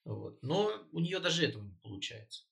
[0.04, 0.42] Вот.
[0.44, 2.44] Но у нее даже этого не получается.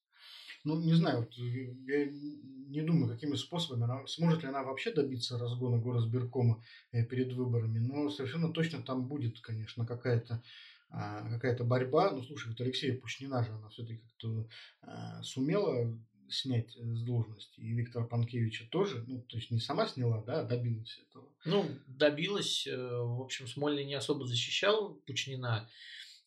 [0.64, 5.38] Ну, не знаю, вот, я не думаю, какими способами, она, сможет ли она вообще добиться
[5.38, 10.44] разгона горосберкома э, перед выборами, но совершенно точно там будет, конечно, какая-то
[10.90, 12.12] а, какая-то борьба.
[12.12, 14.48] Ну, слушай, вот Алексея Пушнина же, она все-таки как-то
[14.82, 15.98] а, сумела
[16.30, 17.60] снять э, с должности.
[17.60, 21.28] И Виктора Панкевича тоже, ну, то есть не сама сняла, да, а добилась этого.
[21.46, 22.68] Ну, добилась.
[22.68, 25.70] Э, в общем, Смольный не особо защищал Пучнина.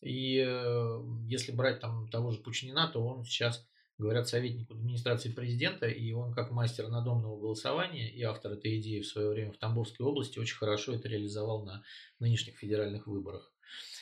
[0.01, 3.67] И э, если брать там того же Пучнина, то он сейчас,
[3.99, 9.07] говорят, советник администрации президента, и он как мастер надомного голосования и автор этой идеи в
[9.07, 11.83] свое время в Тамбовской области очень хорошо это реализовал на
[12.19, 13.53] нынешних федеральных выборах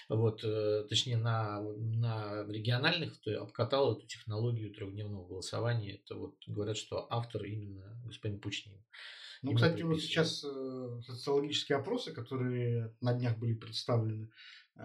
[0.09, 5.97] вот, э, точнее, на, на региональных то обкатал эту технологию трехдневного голосования.
[5.97, 8.83] Это вот говорят, что автор именно господин Пучнин.
[9.43, 14.31] Ну, кстати, вот сейчас э, социологические опросы, которые на днях были представлены,
[14.77, 14.83] э,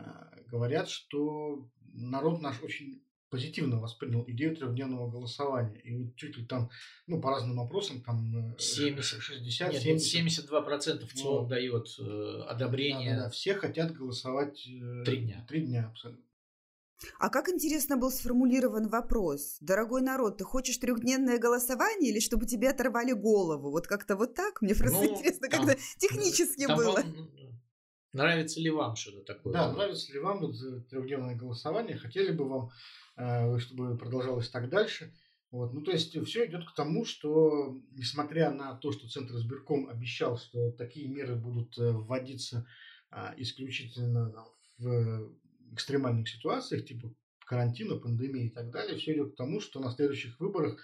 [0.48, 3.02] говорят, что народ наш очень
[3.34, 5.80] позитивно воспринял идею трехдневного голосования.
[5.80, 6.70] И вот чуть ли там,
[7.08, 10.52] ну, по разным вопросам, там 70, 60, нет, 70.
[10.52, 13.16] 72% в целом ну, дает э, одобрение.
[13.16, 15.44] Да, да, да, все хотят голосовать э, три дня.
[15.50, 16.24] Три дня абсолютно.
[17.18, 19.58] А как интересно был сформулирован вопрос?
[19.62, 23.72] Дорогой народ, ты хочешь трехдневное голосование или чтобы тебе оторвали голову?
[23.72, 24.62] Вот как-то вот так?
[24.62, 27.00] Мне просто ну, интересно, там, как-то технически там было.
[27.00, 27.32] Он,
[28.14, 29.54] нравится ли вам что-то такое?
[29.54, 30.56] Да, нравится ли вам вот
[30.88, 31.98] трехдневное голосование?
[31.98, 33.03] Хотели бы вам Э,
[33.60, 35.14] чтобы продолжалось так дальше.
[35.54, 35.72] Вот.
[35.72, 40.36] Ну, то есть все идет к тому, что несмотря на то, что Центр избирком обещал,
[40.36, 42.66] что такие меры будут э, вводиться
[43.12, 44.34] а, исключительно
[44.80, 45.32] в
[45.72, 47.14] экстремальных ситуациях, типа
[47.46, 50.82] карантина, пандемии и так далее, все идет к тому, что на следующих выборах э,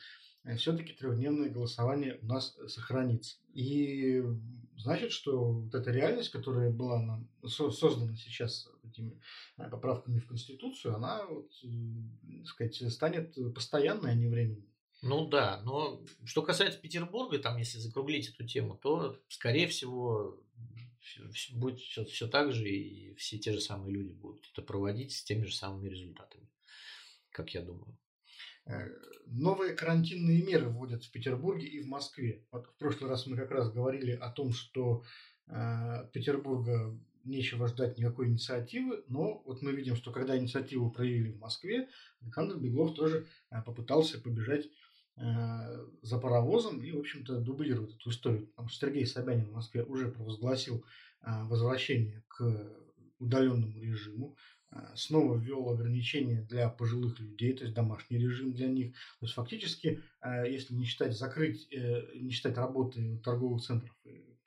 [0.57, 3.37] все-таки трехдневное голосование у нас сохранится.
[3.53, 4.23] И
[4.77, 9.19] значит, что вот эта реальность, которая была нам, создана сейчас этими
[9.57, 14.69] э, поправками в Конституцию, она, вот, так сказать, станет постоянной, а не временной.
[15.01, 20.43] Ну да, но что касается Петербурга, там, если закруглить эту тему, то, скорее всего,
[21.51, 25.23] будет все, все так же, и все те же самые люди будут это проводить с
[25.23, 26.49] теми же самыми результатами,
[27.31, 27.97] как я думаю.
[28.65, 28.87] Э,
[29.25, 32.45] новые карантинные меры вводят в Петербурге и в Москве.
[32.51, 35.03] Вот в прошлый раз мы как раз говорили о том, что
[35.47, 41.39] э, Петербурга нечего ждать никакой инициативы, но вот мы видим, что когда инициативу проявили в
[41.39, 41.89] Москве,
[42.21, 44.67] Александр Беглов тоже э, попытался побежать
[46.01, 48.47] за паровозом и, в общем-то, дублирует эту историю.
[48.47, 50.85] Потому что Сергей Собянин в Москве уже провозгласил
[51.21, 52.71] возвращение к
[53.19, 54.37] удаленному режиму.
[54.71, 58.93] Э, снова ввел ограничения для пожилых людей, то есть домашний режим для них.
[59.19, 64.37] То есть фактически, э, если не считать закрыть, э, не считать работы торговых центров и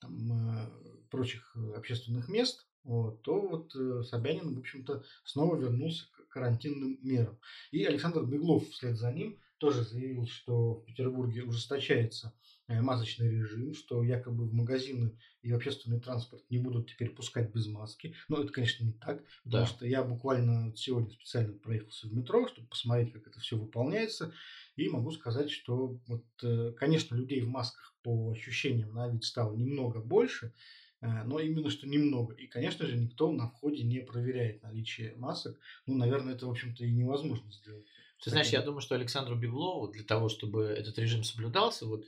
[0.00, 0.70] там,
[1.10, 7.38] прочих общественных мест, вот, то вот э, Собянин, в общем-то, снова вернулся к карантинным мерам.
[7.70, 12.32] И Александр Беглов вслед за ним тоже заявил, что в Петербурге ужесточается
[12.80, 17.66] масочный режим, что якобы в магазины и в общественный транспорт не будут теперь пускать без
[17.66, 18.14] маски.
[18.28, 19.66] Но это, конечно, не так, потому да.
[19.66, 24.32] что я буквально сегодня специально проехался в метро, чтобы посмотреть, как это все выполняется.
[24.76, 29.54] И могу сказать, что, вот, э, конечно, людей в масках по ощущениям на вид стало
[29.56, 30.54] немного больше,
[31.00, 32.34] э, но именно что немного.
[32.34, 35.58] И, конечно же, никто на входе не проверяет наличие масок.
[35.86, 37.86] Ну, наверное, это, в общем-то, и невозможно сделать.
[38.22, 42.04] Ты знаешь, я думаю, что Александру Беглову для того, чтобы этот режим соблюдался, вот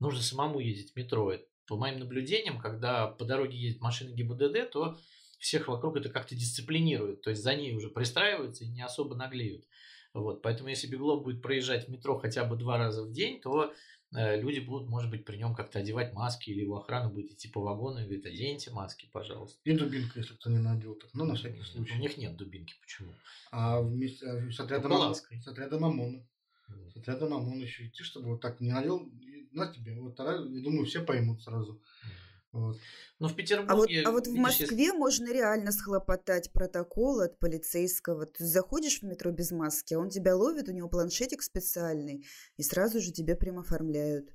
[0.00, 1.32] нужно самому ездить в метро.
[1.66, 4.98] По моим наблюдениям, когда по дороге едет машина ГИБДД, то
[5.38, 7.22] всех вокруг это как-то дисциплинирует.
[7.22, 9.64] То есть за ней уже пристраиваются и не особо наглеют.
[10.12, 13.72] Вот, поэтому если Беглов будет проезжать в метро хотя бы два раза в день, то
[14.12, 17.48] э, люди будут, может быть, при нем как-то одевать маски, или его охрана будет идти
[17.48, 19.60] по вагону и говорит, оденьте маски, пожалуйста.
[19.62, 21.94] И дубинка, если кто не надел, так, ну, на всякий случай.
[21.94, 23.14] У них нет дубинки, почему?
[23.52, 26.26] А вместе а, с отрядом, ОМОН, с отрядом ОМОНа.
[26.92, 29.08] С отрядом ОМОНа еще идти, чтобы вот так не надел,
[29.52, 29.98] на тебе.
[30.00, 31.80] Вот я думаю, все поймут сразу.
[32.52, 32.78] Вот.
[33.20, 33.72] Но в Петербурге...
[33.72, 34.96] А вот, а вот в Москве если...
[34.96, 38.26] можно реально схлопотать протокол от полицейского.
[38.26, 42.62] Ты заходишь в метро без маски, а он тебя ловит, у него планшетик специальный, и
[42.62, 44.30] сразу же тебе прям оформляют.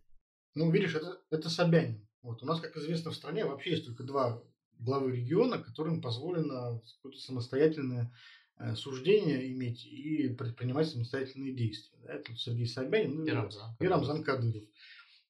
[0.54, 2.08] Ну, видишь, это, это Собянин.
[2.22, 2.42] Вот.
[2.42, 4.42] У нас, как известно, в стране вообще есть только два
[4.80, 8.14] главы региона, которым позволено какое-то самостоятельное
[8.58, 11.98] э, суждение иметь и предпринимать самостоятельные действия.
[12.04, 12.14] Да?
[12.14, 13.76] Это Сергей Собянин ну, и, Рамзан.
[13.80, 14.64] и Рамзан Кадыров.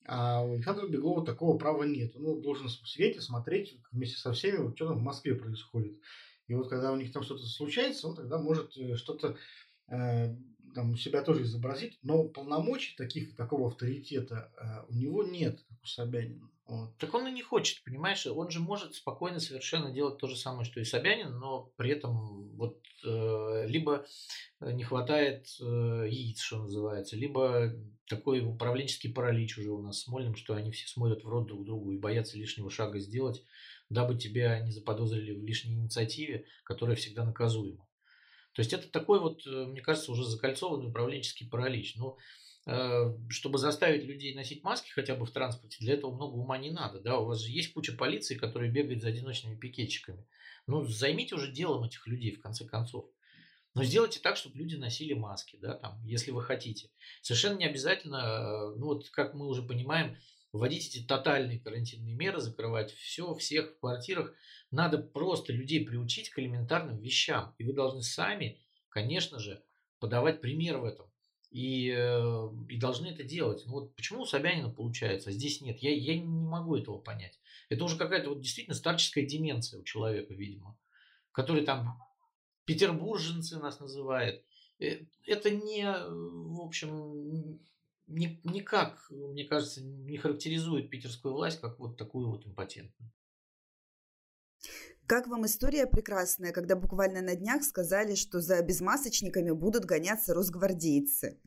[0.08, 2.16] А у Александра Беглова такого права нет.
[2.16, 6.00] Он должен в свете смотреть вместе со всеми, вот, что там в Москве происходит.
[6.48, 9.36] И вот когда у них там что-то случается, он тогда может э, что-то
[9.88, 10.36] э,
[10.76, 15.82] там у себя тоже изобразить, но полномочий таких, такого авторитета э, у него нет, как
[15.82, 16.52] у Собянина.
[16.68, 16.98] Вот.
[16.98, 18.26] Так он и не хочет, понимаешь?
[18.26, 22.50] Он же может спокойно совершенно делать то же самое, что и Собянин, но при этом
[22.56, 24.06] вот э, либо
[24.60, 25.64] не хватает э,
[26.10, 27.74] яиц, что называется, либо
[28.08, 31.66] такой управленческий паралич уже у нас с Мольным, что они все смотрят в рот друг
[31.66, 33.44] другу и боятся лишнего шага сделать,
[33.90, 37.88] дабы тебя не заподозрили в лишней инициативе, которая всегда наказуема.
[38.56, 41.98] То есть это такой вот, э, мне кажется, уже закольцованный управленческий паралич.
[41.98, 42.18] Но
[42.66, 46.72] э, чтобы заставить людей носить маски хотя бы в транспорте, для этого много ума не
[46.72, 47.02] надо.
[47.02, 47.20] Да?
[47.20, 50.26] У вас же есть куча полиции, которые бегают за одиночными пикетчиками.
[50.68, 53.06] Ну, займите уже делом этих людей, в конце концов.
[53.76, 56.90] Но сделайте так, чтобы люди носили маски, да, там, если вы хотите.
[57.22, 60.18] Совершенно не обязательно, э, ну вот как мы уже понимаем,
[60.56, 64.34] вводить эти тотальные карантинные меры, закрывать все, всех в квартирах.
[64.72, 67.54] Надо просто людей приучить к элементарным вещам.
[67.58, 69.62] И вы должны сами, конечно же,
[70.00, 71.12] подавать пример в этом.
[71.52, 73.64] И, э, и должны это делать.
[73.66, 75.80] Ну вот почему у Собянина получается, а здесь нет?
[75.80, 77.40] Я, я не могу этого понять.
[77.70, 80.78] Это уже какая-то вот действительно старческая деменция у человека, видимо,
[81.32, 82.02] который там
[82.66, 84.44] петербурженцы нас называют.
[84.80, 87.60] Э, это не, в общем,
[88.08, 93.12] никак, мне кажется, не характеризует питерскую власть как вот такую вот импотентную.
[95.08, 101.40] Как вам история прекрасная, когда буквально на днях сказали, что за безмасочниками будут гоняться росгвардейцы?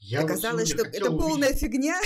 [0.00, 1.20] Я Оказалось, что это увидеть.
[1.20, 2.00] полная фигня.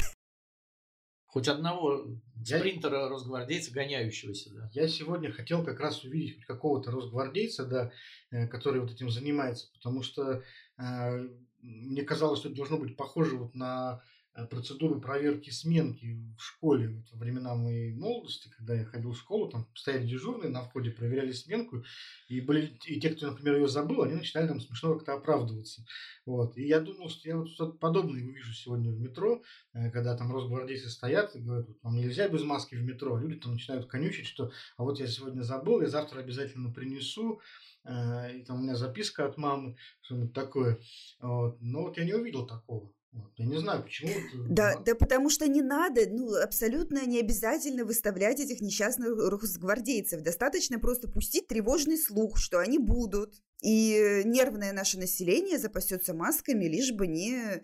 [1.26, 2.06] Хоть одного
[2.44, 2.58] я...
[2.58, 4.70] спринтера росгвардейца, гоняющегося, да.
[4.72, 7.92] Я сегодня хотел как раз увидеть хоть какого-то росгвардейца, да,
[8.30, 10.42] э, который вот этим занимается, потому что
[10.78, 11.28] э,
[11.64, 14.03] мне казалось, что это должно быть похоже вот на
[14.50, 19.48] процедуру проверки сменки в школе вот, во времена моей молодости, когда я ходил в школу,
[19.48, 21.84] там стояли дежурные на входе, проверяли сменку,
[22.28, 25.84] и были и те, кто, например, ее забыл, они начинали там смешно как-то оправдываться.
[26.26, 26.56] Вот.
[26.58, 29.42] И я думал, что я вот что-то подобное увижу сегодня в метро,
[29.72, 33.20] э, когда там росгвардейцы стоят и говорят, вот, вам нельзя без маски в метро, а
[33.20, 37.40] люди там начинают конючить, что а вот я сегодня забыл, я завтра обязательно принесу,
[37.84, 40.80] э, и там у меня записка от мамы, что-нибудь такое.
[41.20, 41.60] Вот.
[41.60, 42.92] Но вот я не увидел такого.
[43.14, 43.31] Вот.
[43.37, 44.11] Я не знаю, почему.
[44.48, 50.20] Да, да, потому что не надо, ну, абсолютно не обязательно выставлять этих несчастных росгвардейцев.
[50.22, 53.35] Достаточно просто пустить тревожный слух, что они будут.
[53.62, 57.62] И нервное наше население запасется масками, лишь бы не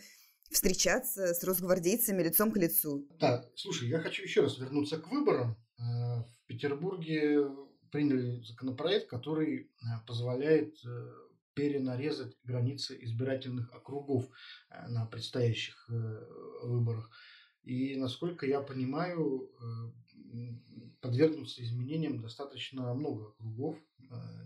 [0.51, 3.07] встречаться с росгвардейцами лицом к лицу.
[3.19, 5.57] Да, слушай, я хочу еще раз вернуться к выборам.
[5.79, 7.49] Э, в Петербурге
[7.91, 11.11] приняли законопроект, который э, позволяет э,
[11.55, 14.29] перенарезать границы избирательных округов
[14.71, 16.27] э, на предстоящих э,
[16.63, 17.11] выборах.
[17.63, 23.79] И, насколько я понимаю, э, подвергнуться изменениям достаточно много округов.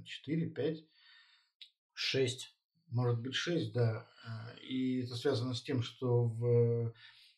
[0.05, 0.85] 4, 5.
[1.95, 2.57] 6.
[2.89, 4.09] Может быть, 6, да.
[4.63, 6.93] И это связано с тем, что в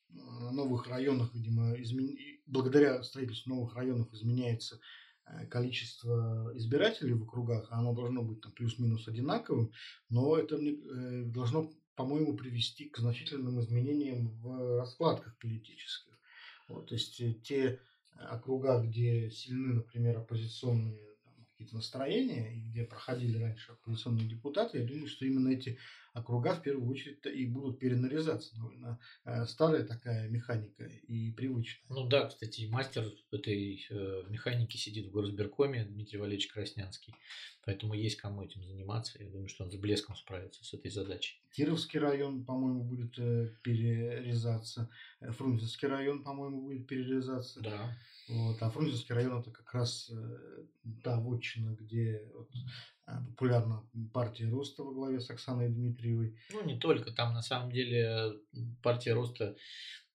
[0.09, 2.17] новых районах, видимо, измен...
[2.47, 4.81] благодаря строительству новых районов изменяется
[5.51, 9.73] количество избирателей в округах, оно должно быть там плюс-минус одинаковым,
[10.09, 10.59] но это
[11.27, 16.15] должно, по-моему, привести к значительным изменениям в раскладках политических.
[16.69, 17.81] Вот, то есть те
[18.17, 21.06] округа, где сильны, например, оппозиционные
[21.57, 25.79] какие-то настроения, и где проходили раньше оппозиционные депутаты, я думаю, что именно эти
[26.13, 28.55] округа в первую очередь и будут перенарезаться.
[28.57, 31.87] Довольно э, старая такая механика и привычная.
[31.89, 37.15] Ну да, кстати, мастер этой э, механики сидит в горосберкоме Дмитрий Валерьевич Краснянский.
[37.65, 39.19] Поэтому есть кому этим заниматься.
[39.19, 41.41] Я думаю, что он с блеском справится с этой задачей.
[41.53, 44.91] Кировский район, по-моему, будет э, перерезаться.
[45.21, 47.61] Фрунзенский район, по-моему, будет перерезаться.
[47.61, 47.97] Да.
[48.29, 48.57] Вот.
[48.61, 50.65] А Фрунзенский район это как раз э,
[51.03, 52.51] та вотчина, где вот,
[53.05, 56.37] популярна партия Роста во главе с Оксаной Дмитриевой.
[56.53, 57.13] Ну, не только.
[57.13, 58.35] Там, на самом деле,
[58.83, 59.57] партия Роста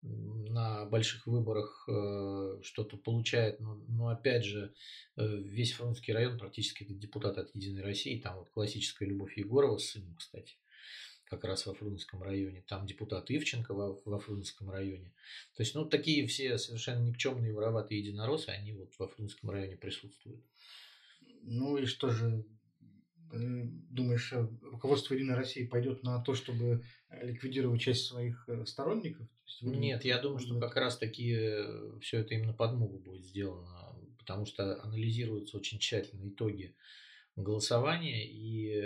[0.04, 4.74] на больших выборах э, что-то получает, но, но опять же
[5.16, 9.78] э, весь Фрунзенский район практически это депутат от Единой России, там вот классическая Любовь Егорова
[9.78, 10.56] с сыном, кстати,
[11.32, 15.12] как раз во Фрунзенском районе, там депутат Ивченко во, во Фрунзенском районе.
[15.56, 20.46] То есть, ну, такие все совершенно никчемные вороватые единороссы, они вот во Фрунзенском районе присутствуют.
[21.44, 22.46] Ну и что же,
[23.34, 23.38] Э,
[23.90, 29.28] думаешь, э, руководство Единой России пойдет на то, чтобы э, ликвидировать часть своих сторонников?
[29.62, 31.38] Нет, я думаю, что как раз таки
[32.02, 36.76] все это именно подмогу будет сделано, потому что анализируются очень тщательно итоги
[37.36, 38.82] голосования, и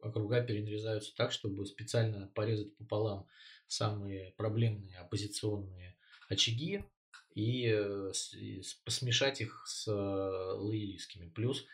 [0.00, 3.26] округа перенарезаются так, чтобы специально порезать пополам
[3.66, 5.96] самые проблемные оппозиционные
[6.28, 6.84] очаги
[7.34, 7.70] и
[8.86, 11.28] смешать их с лоялистскими.
[11.28, 11.66] Плюс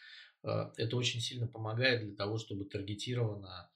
[0.43, 3.71] это очень сильно помогает для того, чтобы таргетированно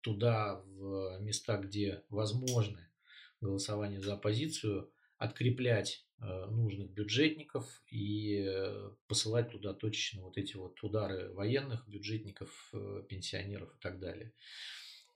[0.00, 2.88] туда, в места, где возможны
[3.40, 10.82] голосование за оппозицию, откреплять а, нужных бюджетников и э, посылать туда точечно вот эти вот
[10.82, 14.32] удары военных, бюджетников, э, пенсионеров и так далее.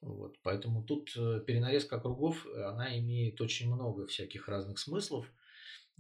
[0.01, 5.31] Вот, поэтому тут э, перенарезка округов, она имеет очень много всяких разных смыслов.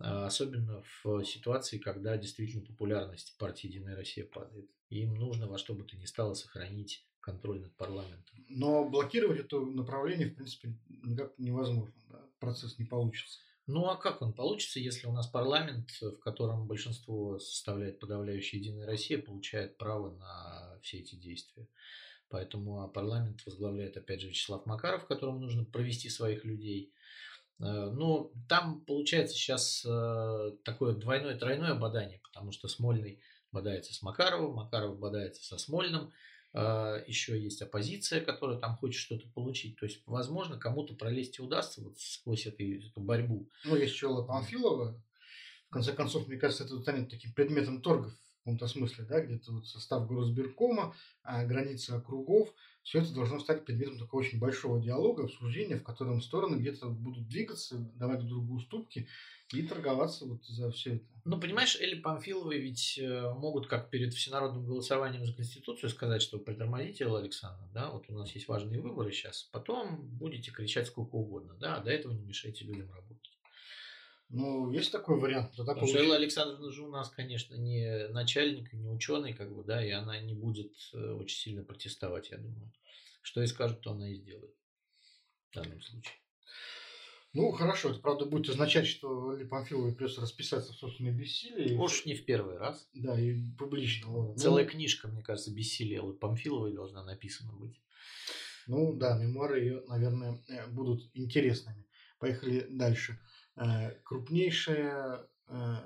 [0.00, 4.70] А, особенно в ситуации, когда действительно популярность партии «Единая Россия» падает.
[4.90, 8.44] Им нужно во что бы то ни стало сохранить контроль над парламентом.
[8.48, 11.94] Но блокировать это направление, в принципе, никак невозможно.
[12.08, 12.24] Да?
[12.38, 13.40] Процесс не получится.
[13.68, 18.86] Ну а как он получится, если у нас парламент, в котором большинство составляет подавляющая Единая
[18.86, 21.68] Россия, получает право на все эти действия?
[22.30, 26.94] Поэтому а парламент возглавляет опять же Вячеслав Макаров, которому нужно провести своих людей.
[27.60, 33.20] Э, ну, там получается сейчас э, такое двойное-тройное бодание, потому что Смольный
[33.52, 36.10] бодается с Макаровым, Макаров бодается со Смольным,
[37.06, 39.76] еще есть оппозиция, которая там хочет что-то получить.
[39.76, 43.48] То есть, возможно, кому-то пролезть и удастся вот сквозь эту, эту борьбу.
[43.64, 45.00] Ну, есть Чела Памфилова.
[45.68, 49.52] В конце концов, мне кажется, это станет таким предметом торгов в каком-то смысле, да, где-то
[49.52, 52.52] вот состав Горосберкома, а границы округов–
[52.88, 57.28] все это должно стать предметом такого очень большого диалога, обсуждения, в котором стороны где-то будут
[57.28, 59.06] двигаться, давать друг другу уступки
[59.52, 61.06] и торговаться вот за все это.
[61.24, 66.38] Ну, понимаешь, Эли Памфиловы ведь э, могут, как перед всенародным голосованием за Конституцию, сказать, что
[66.38, 71.16] притормозите, Элла Александровна, да, вот у нас есть важные выборы сейчас, потом будете кричать сколько
[71.16, 73.30] угодно, да, а до этого не мешайте людям работать.
[74.30, 75.52] Ну, есть такой вариант.
[75.56, 75.98] Тогда Потому получится...
[75.98, 79.90] что Элла Александровна же у нас, конечно, не начальник, не ученый, как бы, да, и
[79.90, 82.70] она не будет э, очень сильно протестовать, я думаю.
[83.22, 84.54] Что и скажет, то она и сделает
[85.50, 86.14] в данном случае.
[87.34, 91.76] Ну, хорошо, это правда будет означать, что Ли Памфиловой придется расписаться в собственной бессилии.
[91.76, 92.88] Уж не в первый раз.
[92.94, 94.10] Да, и публично.
[94.10, 97.78] Ну, Целая ну, книжка, мне кажется, бессилия Эллы Памфиловой должна написана быть.
[98.66, 101.86] Ну да, мемуары ее, наверное, э, будут интересными.
[102.18, 103.18] Поехали дальше.
[103.56, 105.76] Э, крупнейшая, э,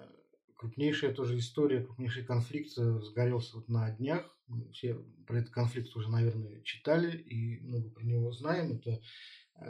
[0.56, 4.36] крупнейшая тоже история, крупнейший конфликт сгорелся вот на днях.
[4.72, 4.94] Все
[5.26, 8.72] про этот конфликт уже, наверное, читали и много про него знаем.
[8.72, 9.00] Это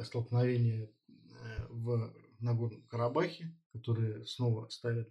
[0.05, 0.91] столкновение
[1.69, 5.11] в Нагорном Карабахе, которые снова ставят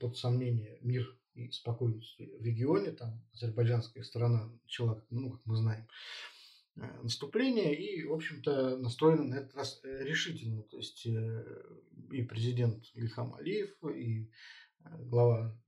[0.00, 2.92] под сомнение мир и спокойствие в регионе.
[2.92, 5.86] Там азербайджанская сторона начала, ну, как мы знаем,
[6.80, 10.62] Э, наступление и, в общем-то, настроены на этот раз э, решительно.
[10.62, 11.44] То есть э,
[12.12, 14.30] и президент Ильхам Алиев, и
[14.84, 15.58] глава,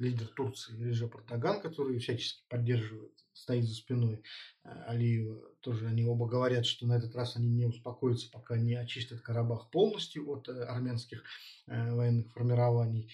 [0.00, 4.22] лидер Турции Реджеп Эрдоган, который всячески поддерживает, стоит за спиной
[4.62, 9.20] Алиева, тоже они оба говорят, что на этот раз они не успокоятся, пока не очистят
[9.20, 11.22] Карабах полностью от армянских
[11.66, 13.12] военных формирований.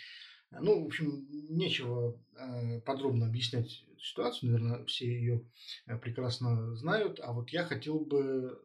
[0.50, 2.18] Ну, в общем, нечего
[2.84, 5.42] подробно объяснять ситуацию, наверное, все ее
[5.86, 8.60] э, прекрасно знают, а вот я хотел бы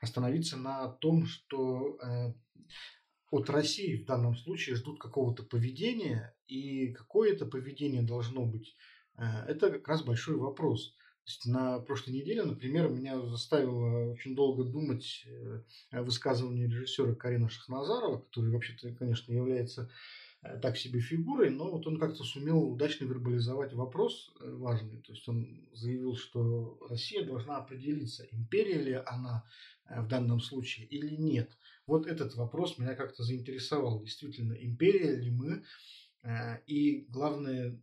[0.00, 2.32] остановиться на том, что э,
[3.34, 8.74] от России в данном случае ждут какого-то поведения, и какое это поведение должно быть,
[9.16, 10.94] это как раз большой вопрос.
[11.46, 15.26] На прошлой неделе, например, меня заставило очень долго думать
[15.90, 20.23] высказывание режиссера Карина Шахназарова, который вообще-то, конечно, является Э,
[20.62, 25.00] так себе фигурой, но вот он как-то сумел удачно вербализовать вопрос э, важный.
[25.00, 29.44] То есть он заявил, что Россия должна определиться, империя ли она
[29.86, 31.50] э, в данном случае или нет.
[31.86, 34.00] Вот этот вопрос меня как-то заинтересовал.
[34.00, 35.64] Действительно, империя ли мы?
[36.66, 37.78] И главное,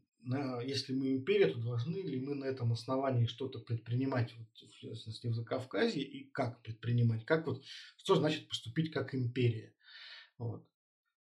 [0.64, 5.28] если мы империя, то должны ли мы на этом основании что-то предпринимать, вот, в частности,
[5.28, 7.26] в Закавказье, и как предпринимать?
[7.26, 7.64] Как вот,
[7.98, 9.76] что значит поступить как империя?
[10.40, 10.66] Вот.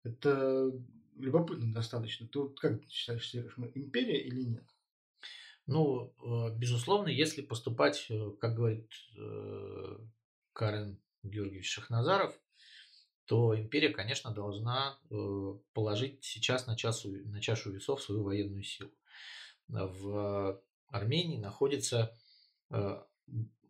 [0.04, 0.72] Это
[1.20, 2.28] любопытно достаточно.
[2.28, 4.66] Ты вот как считаешь, Сереж, мы империя или нет?
[5.68, 9.98] Ну, э, безусловно, если поступать, э, как говорит э,
[10.54, 12.34] Карен Георгиевич Шахназаров,
[13.26, 14.98] то империя, конечно, должна
[15.74, 18.90] положить сейчас на, часу, на чашу весов свою военную силу.
[19.68, 22.18] В Армении находится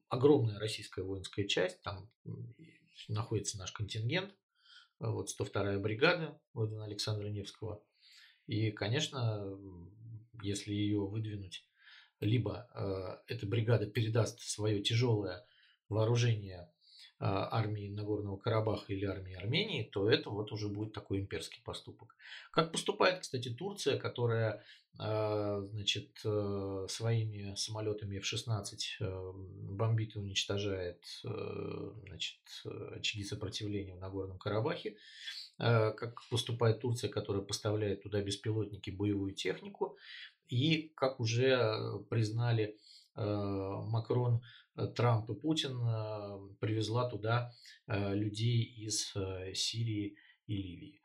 [0.08, 2.10] огромная российская воинская часть, там
[3.10, 4.34] находится наш контингент,
[5.00, 7.82] вот 102-я бригада ордена Александра Невского.
[8.48, 9.58] И, конечно,
[10.42, 11.66] если ее выдвинуть,
[12.20, 15.46] либо э, эта бригада передаст свое тяжелое
[15.88, 16.70] вооружение
[17.20, 22.16] армии Нагорного Карабаха или армии Армении, то это вот уже будет такой имперский поступок.
[22.52, 24.64] Как поступает, кстати, Турция, которая
[25.00, 32.40] э, значит, э, своими самолетами F-16 э, бомбит и уничтожает э, значит,
[32.92, 34.96] очаги сопротивления в Нагорном Карабахе,
[35.58, 39.98] как поступает Турция, которая поставляет туда беспилотники, боевую технику,
[40.48, 42.78] и как уже признали
[43.16, 44.42] Макрон,
[44.96, 45.78] Трамп и Путин,
[46.60, 47.52] привезла туда
[47.88, 49.14] людей из
[49.54, 50.16] Сирии
[50.48, 51.02] и Ливии.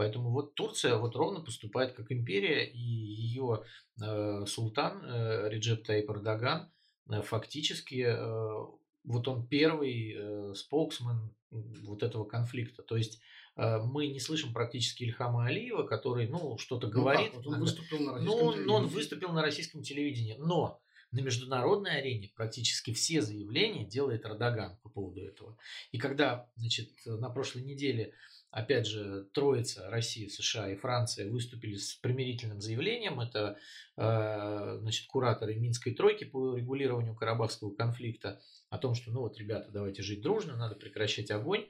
[0.00, 3.64] Поэтому вот Турция вот ровно поступает как империя, и ее
[4.02, 6.70] э, султан э, Реджеп Таип Эрдоган
[7.10, 8.66] э, фактически э,
[9.04, 12.82] вот он первый э, споксмен вот этого конфликта.
[12.82, 13.20] То есть
[13.56, 17.34] э, мы не слышим практически Ильхама Алиева, который, ну, что-то ну, говорит.
[17.34, 18.72] Вот он выступил на российском ну, телевидении.
[18.72, 20.36] он выступил на российском телевидении.
[20.38, 20.80] Но
[21.12, 25.56] на международной арене практически все заявления делает Эрдоган по поводу этого.
[25.92, 28.14] И когда, значит, на прошлой неделе
[28.50, 33.20] опять же, троица Россия, США и Франция выступили с примирительным заявлением.
[33.20, 33.56] Это
[33.96, 39.70] э, значит, кураторы Минской тройки по регулированию Карабахского конфликта о том, что, ну вот, ребята,
[39.70, 41.66] давайте жить дружно, надо прекращать огонь,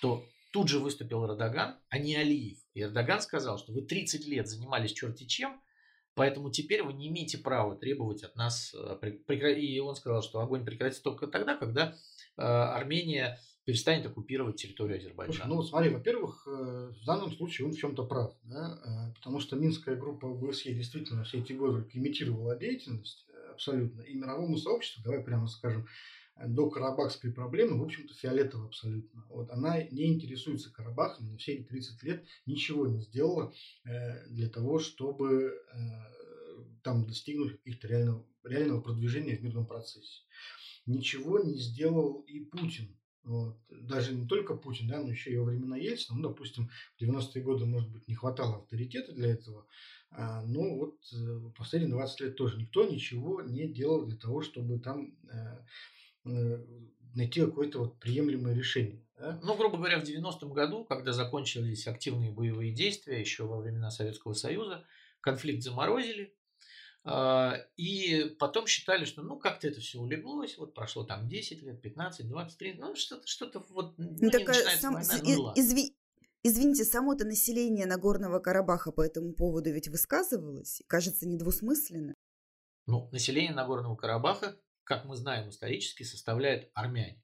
[0.00, 2.58] то тут же выступил Эрдоган, а не Алиев.
[2.74, 5.60] И Эрдоган сказал, что вы 30 лет занимались черти чем,
[6.18, 8.74] Поэтому теперь вы не имеете права требовать от нас...
[8.74, 8.98] Э,
[9.54, 11.94] и он сказал, что огонь прекратится только тогда, когда
[12.36, 15.44] э, Армения перестанет оккупировать территорию Азербайджана.
[15.44, 19.12] Слушай, ну смотри, во-первых, э, в данном случае он в чем-то прав, да?
[19.14, 25.02] потому что Минская группа ОБСЕ действительно все эти годы имитировала деятельность абсолютно, и мировому сообществу,
[25.04, 25.86] давай прямо скажем,
[26.46, 29.24] до карабахской проблемы, в общем-то, фиолетово абсолютно.
[29.28, 33.52] Вот она не интересуется Карабахом, но все эти 30 лет ничего не сделала
[33.84, 35.78] э, для того, чтобы э,
[36.82, 40.22] там достигнуть каких-то реального, реального продвижения в мирном процессе.
[40.86, 42.96] Ничего не сделал и Путин.
[43.24, 43.58] Вот.
[43.68, 47.42] Даже не только Путин, да, но еще и во времена Ельцина, ну, допустим, в 90-е
[47.42, 49.66] годы, может быть, не хватало авторитета для этого,
[50.10, 54.78] а, но вот э, последние 20 лет тоже никто ничего не делал для того, чтобы
[54.78, 55.14] там
[57.14, 59.04] найти какое-то вот приемлемое решение.
[59.18, 59.38] Да?
[59.42, 64.32] Ну, грубо говоря, в 90-м году, когда закончились активные боевые действия, еще во времена Советского
[64.34, 64.84] Союза,
[65.20, 66.34] конфликт заморозили,
[67.04, 71.80] а, и потом считали, что ну как-то это все улеглось, вот прошло там 10 лет,
[71.80, 75.96] 15, 23, ну что-то, что-то вот ну, ну, так, сам, война, ну, изви,
[76.44, 82.14] Извините, само-то население Нагорного Карабаха по этому поводу ведь высказывалось, кажется, недвусмысленно.
[82.86, 84.56] Ну, население Нагорного Карабаха
[84.88, 87.22] как мы знаем исторически, составляют армяне.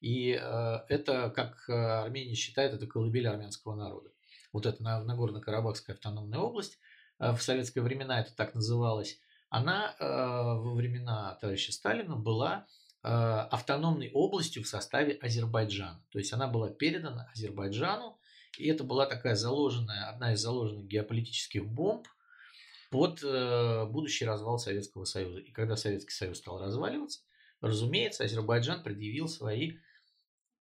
[0.00, 4.10] И э, это, как э, Армения считает, это колыбель армянского народа.
[4.52, 6.78] Вот эта Нагорно-Карабахская автономная область,
[7.20, 12.66] э, в советское времена это так называлось, она во времена товарища Сталина была
[13.02, 16.04] автономной областью в составе Азербайджана.
[16.10, 18.18] То есть она была передана Азербайджану,
[18.58, 22.08] и это была такая заложенная, одна из заложенных геополитических бомб–
[22.94, 25.40] под э, будущий развал Советского Союза.
[25.40, 27.22] И когда Советский Союз стал разваливаться,
[27.60, 29.78] разумеется, Азербайджан предъявил свои,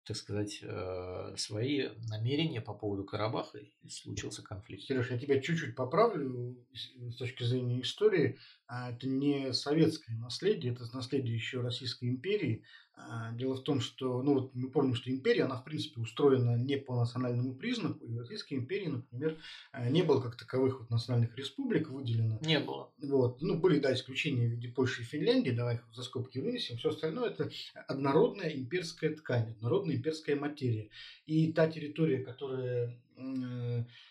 [0.06, 4.84] так сказать, э, свои намерения по поводу Карабаха, и случился конфликт.
[4.84, 8.38] Сереж, я тебя чуть-чуть поправлю с точки зрения истории.
[8.68, 12.64] А это не советское наследие, это наследие еще Российской империи.
[12.96, 16.56] А, дело в том, что, ну вот мы помним, что империя, она в принципе устроена
[16.56, 18.04] не по национальному признаку.
[18.04, 19.38] И в Российской империи, например,
[19.72, 22.38] а, не было как таковых вот национальных республик выделено.
[22.42, 22.92] Не было.
[23.02, 23.42] Вот.
[23.42, 26.76] Ну, были, да, исключения в виде Польши и Финляндии, давай их за скобки вынесем.
[26.76, 27.50] Все остальное это
[27.88, 30.90] однородная имперская ткань, однородная имперская материя.
[31.26, 32.96] И та территория, которая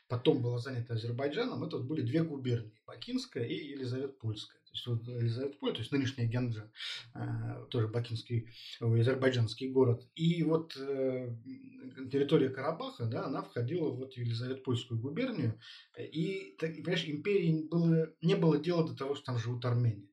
[0.08, 4.63] потом была занята Азербайджаном, это вот были две губернии, Бакинская и Елизаветпольская.
[4.74, 6.72] То есть вот Елизаветполь, то есть нынешняя Гянджа,
[7.14, 8.50] э, тоже бакинский,
[8.80, 10.04] азербайджанский город.
[10.16, 11.36] И вот э,
[12.12, 15.60] территория Карабаха, да, она входила в эту Елизаветпольскую губернию.
[16.00, 20.08] И, понимаешь, империи было, не было дела до того, что там живут армяне.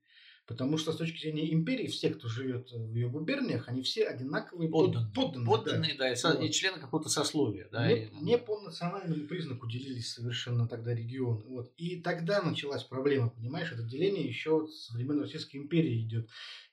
[0.51, 4.69] Потому что с точки зрения империи, все, кто живет в ее губерниях, они все одинаковые
[4.69, 5.13] подданные.
[5.15, 6.43] Подданные, подданные да, да и, вот.
[6.43, 7.69] и члены какого-то сословия.
[7.71, 11.45] Да, не, и, не по национальному признаку делились совершенно тогда регионы.
[11.47, 11.73] Вот.
[11.77, 16.29] И тогда началась проблема, понимаешь, это деление еще со времен Российской империи идет.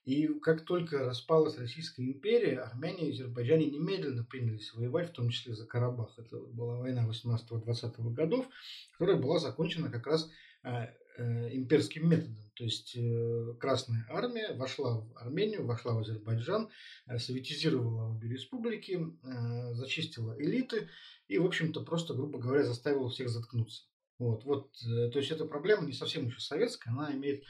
[0.05, 5.53] И как только распалась Российская империя, армяне и азербайджане немедленно принялись воевать, в том числе
[5.53, 6.17] за Карабах.
[6.17, 8.47] Это была война 18-20 годов,
[8.93, 10.31] которая была закончена как раз
[10.63, 12.37] э, э, имперским методом.
[12.57, 16.69] То есть э, Красная Армия вошла в Армению, вошла в Азербайджан,
[17.05, 20.89] э, советизировала обе республики, э, зачистила элиты
[21.27, 23.83] и, в общем-то, просто, грубо говоря, заставила всех заткнуться.
[24.17, 27.43] Вот, вот, то есть эта проблема не совсем еще советская, она имеет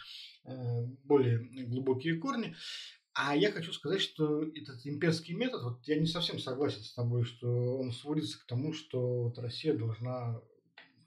[1.06, 2.58] более глубокие корни.
[3.14, 7.24] А я хочу сказать, что этот имперский метод, вот я не совсем согласен с тобой,
[7.24, 10.42] что он сводится к тому, что вот Россия должна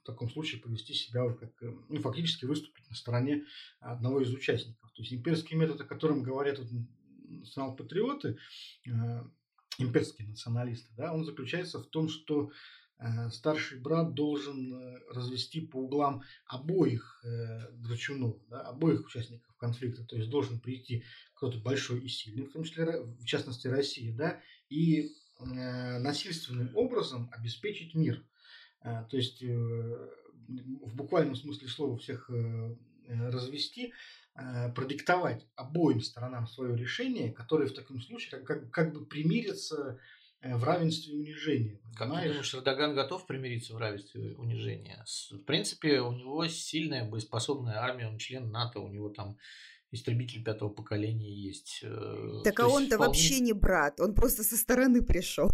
[0.02, 3.44] в таком случае повести себя как, э, ну, фактически выступить на стороне
[3.80, 4.90] одного из участников.
[4.92, 6.68] То есть имперский метод, о котором говорят вот,
[7.28, 8.38] национал-патриоты,
[8.86, 8.90] э,
[9.78, 12.50] имперские националисты, да, он заключается в том, что
[12.98, 20.04] э, старший брат должен э, развести по углам обоих э, драчунов, да, обоих участников конфликта,
[20.04, 24.40] то есть должен прийти кто-то большой и сильный, в том числе, в частности, Россия, да,
[24.68, 28.24] и э, насильственным образом обеспечить мир.
[28.82, 30.08] А, то есть э,
[30.48, 32.76] в буквальном смысле слова всех э,
[33.08, 33.92] развести,
[34.74, 39.98] продиктовать обоим сторонам свое решение, которое в таком случае как, как, как бы примирится
[40.40, 41.80] э, в равенстве и унижении.
[41.96, 44.96] Как ты думаешь, Эрдоган готов примириться в равенстве и унижении?
[45.30, 49.36] В принципе, у него сильная, боеспособная армия, он член НАТО, у него там
[49.90, 51.84] истребитель пятого поколения есть.
[52.44, 53.08] Так То а он-то вполне...
[53.08, 55.50] вообще не брат, он просто со стороны пришел.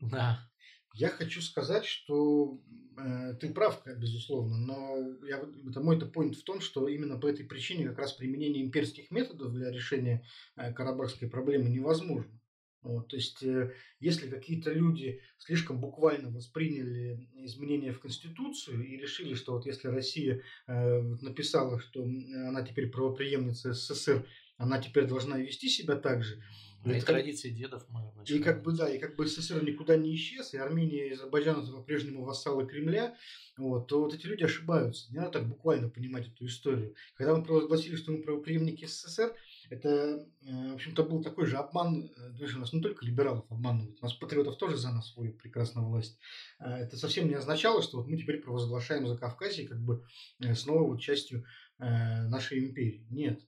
[0.00, 0.48] Да.
[0.94, 2.60] Я хочу сказать, что
[2.96, 7.26] э, ты прав, безусловно, но я, это мой -то point в том, что именно по
[7.26, 10.24] этой причине как раз применение имперских методов для решения
[10.56, 12.40] э, карабахской проблемы невозможно.
[12.84, 19.34] Вот, то есть, э, если какие-то люди слишком буквально восприняли изменения в Конституцию и решили,
[19.34, 24.24] что вот если Россия э, написала, что она теперь правоприемница СССР,
[24.58, 26.40] она теперь должна вести себя так же,
[26.84, 30.14] ну, и традиции дедов мы И как бы, да, и как бы СССР никуда не
[30.14, 33.16] исчез, и Армения и Азербайджан это по-прежнему вассалы Кремля,
[33.56, 35.10] вот, то вот эти люди ошибаются.
[35.12, 36.94] Не надо так буквально понимать эту историю.
[37.14, 39.34] Когда мы провозгласили, что мы правоприемники СССР,
[39.70, 42.10] это, э, в общем-то, был такой же обман.
[42.38, 45.86] Даже у нас не только либералов обманывают, у нас патриотов тоже за нас свою прекрасную
[45.86, 46.18] власть.
[46.58, 50.04] А это совсем не означало, что вот мы теперь провозглашаем за Кавказе как бы
[50.40, 51.44] э, снова вот частью
[51.78, 53.06] э, нашей империи.
[53.10, 53.40] Нет.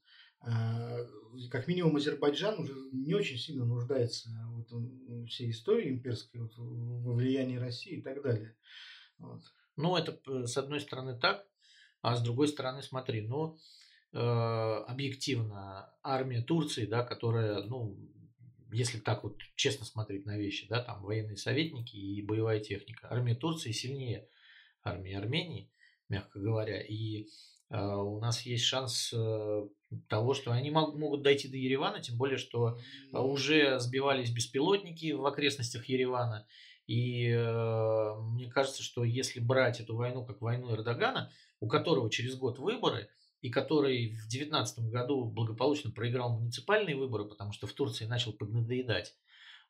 [0.47, 0.99] А,
[1.51, 7.13] как минимум Азербайджан уже не очень сильно нуждается в этом всей истории имперской, вот, во
[7.15, 8.57] влиянии России и так далее.
[9.19, 9.43] Вот.
[9.77, 11.45] Ну, это с одной стороны так,
[12.01, 13.59] а с другой стороны, смотри, ну,
[14.13, 17.99] э, объективно армия Турции, да, которая, ну,
[18.73, 23.35] если так вот честно смотреть на вещи, да, там военные советники и боевая техника, армия
[23.35, 24.29] Турции сильнее
[24.83, 25.71] армии Армении,
[26.09, 27.27] мягко говоря, и
[27.71, 29.69] у нас есть шанс э,
[30.09, 32.79] того, что они могут дойти до Еревана, тем более, что
[33.13, 36.47] а, уже сбивались беспилотники в окрестностях Еревана.
[36.87, 42.37] И э, мне кажется, что если брать эту войну как войну Эрдогана, у которого через
[42.37, 43.09] год выборы,
[43.43, 49.15] и который в 2019 году благополучно проиграл муниципальные выборы, потому что в Турции начал поднадоедать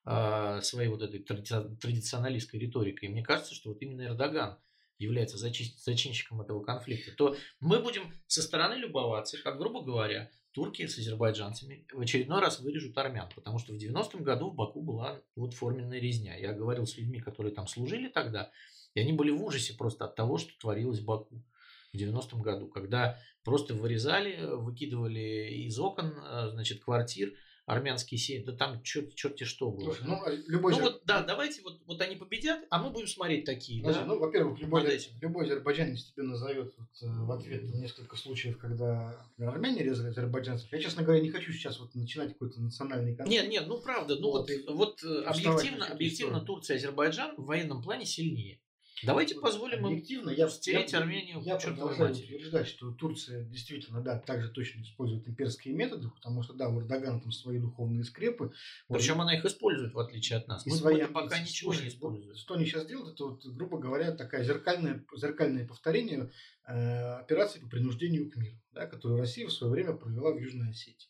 [0.04, 3.08] э, своей вот этой традиционалистской риторикой.
[3.08, 4.58] И мне кажется, что вот именно Эрдоган
[4.98, 10.98] является зачинщиком этого конфликта, то мы будем со стороны любоваться, как, грубо говоря, турки с
[10.98, 15.52] азербайджанцами в очередной раз вырежут армян, потому что в 90-м году в Баку была вот
[15.52, 16.34] форменная резня.
[16.36, 18.50] Я говорил с людьми, которые там служили тогда,
[18.94, 21.44] и они были в ужасе просто от того, что творилось в Баку
[21.92, 27.34] в 90-м году, когда просто вырезали, выкидывали из окон, э, значит, квартир
[27.66, 29.92] армянские семьи, да там черт, черти что было.
[29.92, 32.90] Слушай, ну, а любой ну зер- вот, да, давайте вот, вот они победят, а мы
[32.90, 34.06] будем смотреть такие, Подожди, да?
[34.06, 35.10] ну, во-первых, любой, азер- этим.
[35.20, 40.72] любой азербайджанец тебе назовет вот, э, в ответ несколько случаев, когда например, армяне резали азербайджанцев.
[40.72, 43.42] Я, честно говоря, не хочу сейчас вот начинать какой-то национальный конфликт.
[43.42, 46.40] Нет, нет, ну правда, ну Вот, вот, вот э, объективно, объективно.
[46.40, 48.60] Турция и Азербайджан в военном плане сильнее.
[49.02, 52.24] Давайте Вот позволим им объективно, я, стереть я- Армению Я продолжаю матери.
[52.36, 57.20] утверждать, что Турция действительно, да, также точно использует имперские методы, потому что, да, у Эрдогана
[57.20, 58.52] там свои духовные скрепы.
[58.88, 60.64] Вот, Причем она их использует, в отличие от нас.
[60.64, 62.36] Мы свои пока- ничего не вот используем.
[62.36, 66.30] Что они сейчас делают, это вот, грубо говоря, такая зеркальное, зеркальное повторение
[66.66, 70.70] э, операции по принуждению к миру, да, которую Россия в свое время провела в Южной
[70.70, 71.08] Осетии.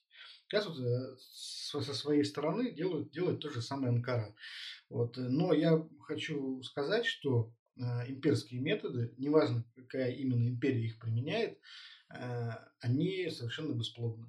[0.48, 4.34] Сейчас вот э, со своей стороны делают, делает то же самое Анкара.
[4.90, 5.16] Вот.
[5.18, 11.58] э, Но я хочу сказать, что имперские методы, неважно, какая именно империя их применяет,
[12.10, 12.50] э,
[12.80, 14.26] они совершенно бесплодны.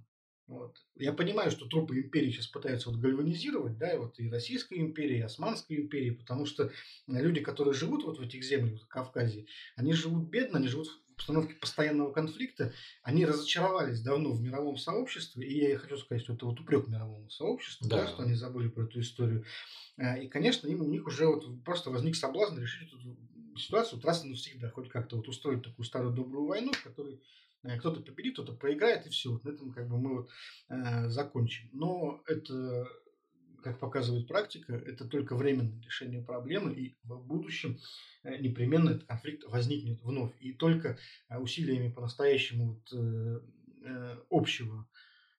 [0.48, 0.78] Вот.
[0.96, 5.18] Я понимаю, что трупы империи сейчас пытаются вот гальванизировать, да, и вот и Российской империи,
[5.18, 6.72] и Османской империи, потому что
[7.08, 9.46] люди, которые живут вот в этих землях, в Кавказе,
[9.76, 12.72] они живут бедно, они живут в обстановке постоянного конфликта,
[13.04, 17.30] они разочаровались давно в мировом сообществе, и я хочу сказать, что это вот упрек мировому
[17.30, 18.04] сообществу, да.
[18.04, 18.08] Да.
[18.08, 19.44] что они забыли про эту историю.
[19.98, 23.18] И, конечно, им, у них уже вот просто возник соблазн решить эту
[23.60, 27.22] ситуацию вот раз и навсегда, хоть как-то вот устроить такую старую добрую войну, в которой
[27.64, 29.32] э, кто-то победит, кто-то проиграет, и все.
[29.32, 30.30] Вот на этом как бы мы вот
[30.70, 31.70] э, закончим.
[31.74, 32.88] Но это,
[33.64, 37.80] как показывает практика, это только временное решение проблемы, и в будущем
[38.24, 40.34] э, непременно этот конфликт возникнет вновь.
[40.40, 40.98] И только
[41.30, 43.40] э, усилиями по-настоящему вот, э,
[43.84, 44.88] э, общего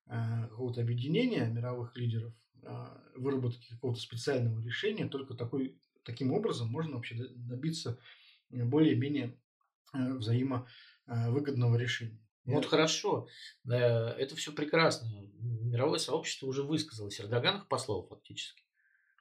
[0.07, 2.35] э, какого-то объединения мировых лидеров,
[3.15, 7.99] выработки какого-то специального решения, только такой, таким образом можно вообще добиться
[8.51, 9.37] э, более-менее
[9.93, 12.19] э, взаимовыгодного решения.
[12.47, 13.29] Ну, Вот хорошо,
[13.67, 15.07] э, это все прекрасно.
[15.39, 17.21] Мировое сообщество уже высказалось.
[17.21, 18.63] Эрдоган их послал фактически.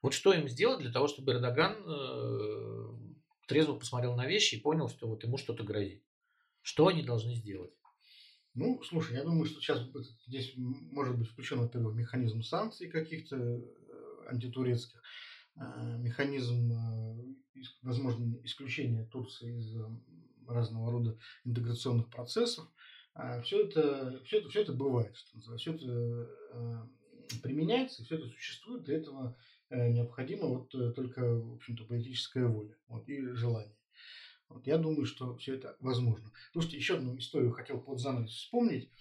[0.02, 2.86] Вот что им сделать для того, чтобы Эрдоган э,
[3.48, 6.02] трезво посмотрел на вещи и понял, что вот ему что-то грозит.
[6.62, 7.74] Что они должны сделать?
[8.54, 9.82] Ну, слушай, я думаю, что сейчас
[10.26, 13.62] здесь может быть включен, во-первых, механизм санкций каких-то э,
[14.30, 15.04] антитурецких, э,
[16.00, 19.86] механизм, э, возможно, исключения Турции из э,
[20.48, 22.68] разного рода интеграционных процессов.
[23.44, 26.88] Все это, все это, все это бывает, что все это э,
[27.42, 29.36] применяется, все это существует, для этого
[29.70, 33.76] э, необходимо вот э, только, в общем-то, политическая воля вот, и желание.
[34.50, 36.32] Вот, я думаю, что все это возможно.
[36.54, 38.92] Слушайте, еще одну историю хотел под занавес вспомнить.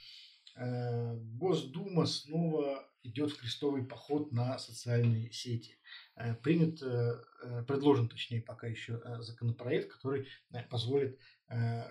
[0.56, 5.78] Э, Госдума снова идет в крестовый поход на социальные сети.
[6.16, 10.26] Э, Принят, э, э, предложен, точнее, пока еще законопроект, который
[10.70, 11.18] позволит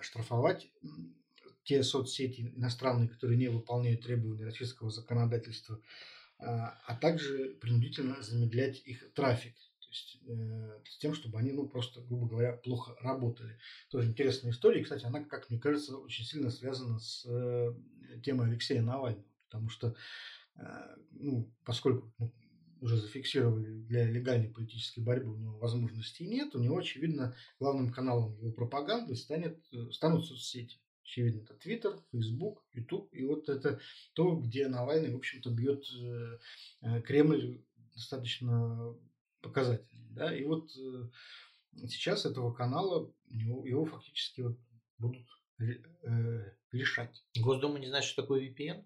[0.02, 0.70] штрафовать
[1.64, 5.80] те соцсети иностранные, которые не выполняют требования российского законодательства,
[6.38, 9.54] а а также принудительно замедлять их трафик.
[9.80, 10.20] То есть
[10.92, 13.58] с тем, чтобы они, ну, просто, грубо говоря, плохо работали.
[13.88, 14.82] Тоже интересная история.
[14.82, 17.22] Кстати, она, как мне кажется, очень сильно связана с
[18.22, 19.24] темой Алексея Навального.
[19.48, 19.96] Потому что,
[21.12, 22.32] ну, поскольку ну,
[22.80, 28.36] уже зафиксировали для легальной политической борьбы у него возможностей нет, у него, очевидно, главным каналом
[28.38, 30.78] его пропаганды станет, э, станут соцсети.
[31.02, 33.12] Очевидно, это Твиттер, Фейсбук, Ютуб.
[33.12, 33.80] И вот это
[34.14, 36.38] то, где Навальный, в общем-то, бьет э,
[36.82, 37.64] э, Кремль
[37.94, 38.94] достаточно
[39.40, 40.08] показательно.
[40.10, 40.36] Да?
[40.36, 40.70] И вот
[41.88, 44.58] сейчас этого канала его, его фактически вот
[44.98, 45.26] будут
[46.72, 47.24] лишать.
[47.38, 48.84] Госдума не знает, что такое VPN?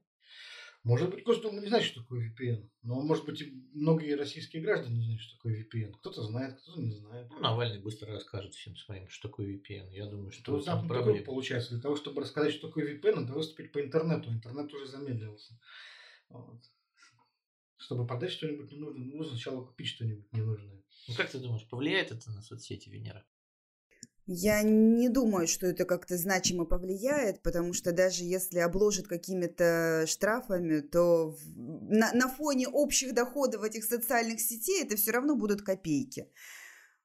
[0.82, 2.70] Может быть, Госдума не знает, что такое VPN.
[2.82, 5.92] Но, может быть, и многие российские граждане не знают, что такое VPN.
[5.98, 7.28] Кто-то знает, кто-то не знает.
[7.30, 9.92] Ну, Навальный быстро расскажет всем своим, что такое VPN.
[9.92, 11.24] Я думаю, что То это замкнутый проблема.
[11.26, 11.74] получается.
[11.74, 14.30] Для того, чтобы рассказать, что такое VPN, надо выступить по интернету.
[14.30, 15.60] Интернет уже замедлился.
[16.30, 16.62] Вот.
[17.76, 20.82] Чтобы продать что-нибудь ненужное, нужно сначала купить что-нибудь ненужное.
[21.08, 23.26] Ну, как ты думаешь, повлияет это на соцсети Венера?
[24.26, 30.80] Я не думаю, что это как-то значимо повлияет, потому что даже если обложат какими-то штрафами,
[30.80, 36.28] то на, на фоне общих доходов этих социальных сетей это все равно будут копейки.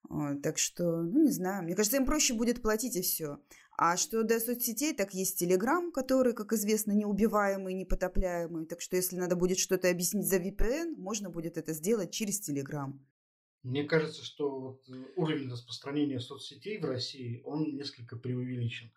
[0.09, 1.63] Вот, так что, ну, не знаю.
[1.63, 3.39] Мне кажется, им проще будет платить и все.
[3.77, 8.65] А что до соцсетей, так есть Телеграм, который, как известно, неубиваемый, непотопляемый.
[8.65, 13.05] Так что, если надо будет что-то объяснить за VPN, можно будет это сделать через Телеграм.
[13.65, 18.91] Мне кажется, что вот э, уровень распространения соцсетей в России, он несколько преувеличен.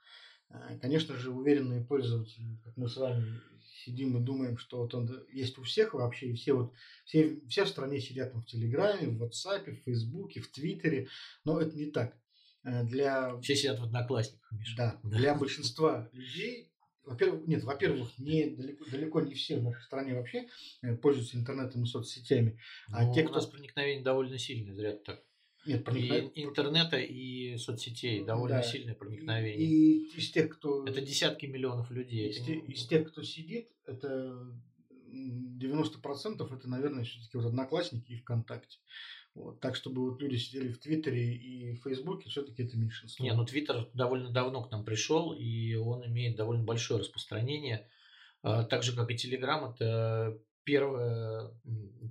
[0.50, 3.40] Э, Конечно же, уверенные пользователи, как мы с вами
[3.84, 6.74] сидим и думаем, что вот он есть у всех вообще, и все вот
[7.06, 11.08] все, все в стране сидят там в Телеграме, в WhatsApp, в Фейсбуке, в Твиттере,
[11.44, 12.14] но это не так.
[12.62, 14.76] Э, Для Все сидят в одноклассниках, Миша.
[14.76, 16.70] да, для большинства людей
[17.08, 20.48] во-первых, нет, во-первых, не далеко, далеко не все в нашей стране вообще
[20.82, 22.58] э, пользуются интернетом и соцсетями.
[22.92, 23.32] А ну, те, кто...
[23.32, 25.22] У нас проникновение довольно сильное, зря так.
[25.66, 26.30] Нет, проникновение...
[26.32, 28.62] И интернета и соцсетей довольно да.
[28.62, 29.56] сильное проникновение.
[29.56, 30.86] И, и из тех, кто...
[30.86, 32.28] Это десятки миллионов людей.
[32.28, 34.52] Из, те, из тех, кто сидит, это
[35.10, 38.78] 90% это, наверное, все-таки вот Одноклассники и ВКонтакте.
[39.38, 43.24] Вот, так, чтобы вот люди сидели в Твиттере и в Фейсбуке, все-таки это меньшинство.
[43.24, 47.88] Не, ну Твиттер довольно давно к нам пришел, и он имеет довольно большое распространение.
[48.42, 51.50] А, так же, как и Телеграм, это первый,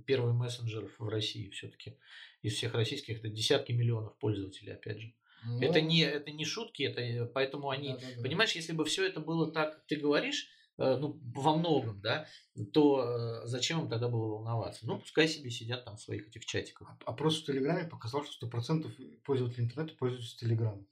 [0.06, 1.98] первый мессенджер в России все-таки.
[2.40, 5.12] Из всех российских это десятки миллионов пользователей, опять же.
[5.44, 7.90] Ну, это, не, это не шутки, это поэтому они...
[7.90, 8.22] Да, да, да.
[8.22, 12.26] Понимаешь, если бы все это было так, как ты говоришь, Э, ну, во многом, да,
[12.72, 14.86] то э, зачем им тогда было волноваться?
[14.86, 16.92] Ну, пускай себе сидят там в своих этих чатиках.
[17.04, 20.86] Опрос в Телеграме показал, что 100% пользователей интернета пользуются Телеграмом.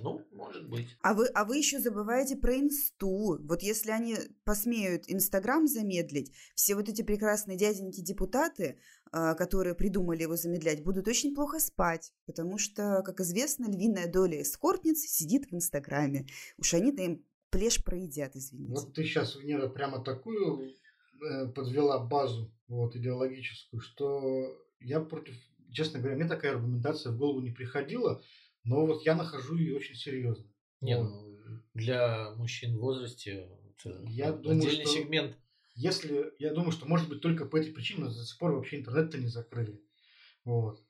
[0.00, 0.96] Ну, может быть.
[1.02, 3.38] А вы, а вы еще забываете про инсту.
[3.42, 8.78] Вот если они посмеют Инстаграм замедлить, все вот эти прекрасные дяденьки-депутаты,
[9.12, 14.42] э, которые придумали его замедлять, будут очень плохо спать, потому что, как известно, львиная доля
[14.42, 16.26] эскортниц сидит в Инстаграме.
[16.58, 17.24] Уж они-то им
[17.54, 18.72] плешь проедят, извините.
[18.74, 20.72] Вот ты сейчас, Венера, прямо такую
[21.22, 25.34] э, подвела базу вот, идеологическую, что я против,
[25.72, 28.20] честно говоря, мне такая аргументация в голову не приходила,
[28.64, 30.46] но вот я нахожу ее очень серьезно.
[30.80, 31.38] Нет, ну,
[31.74, 33.48] для мужчин в возрасте
[34.06, 35.38] я отдельный думаю, что сегмент.
[35.76, 39.18] Если, я думаю, что может быть только по этой причине до сих пор вообще интернет-то
[39.18, 39.80] не закрыли.
[40.44, 40.83] Вот.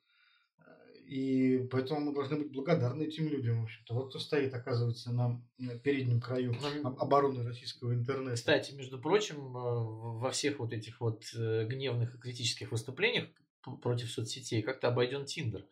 [1.07, 3.61] И поэтому мы должны быть благодарны этим людям.
[3.61, 3.93] В общем-то.
[3.93, 5.39] Вот кто стоит, оказывается, на
[5.83, 8.35] переднем краю обороны российского интернета.
[8.35, 13.27] Кстати, между прочим, э, во всех вот этих вот э, гневных и критических выступлениях
[13.81, 15.65] против соцсетей как-то обойден Тиндер.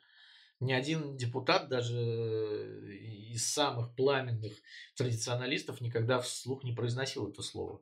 [0.60, 2.94] Ни один депутат, даже э,
[3.32, 4.54] из самых пламенных
[4.96, 7.82] традиционалистов, никогда вслух не произносил это слово.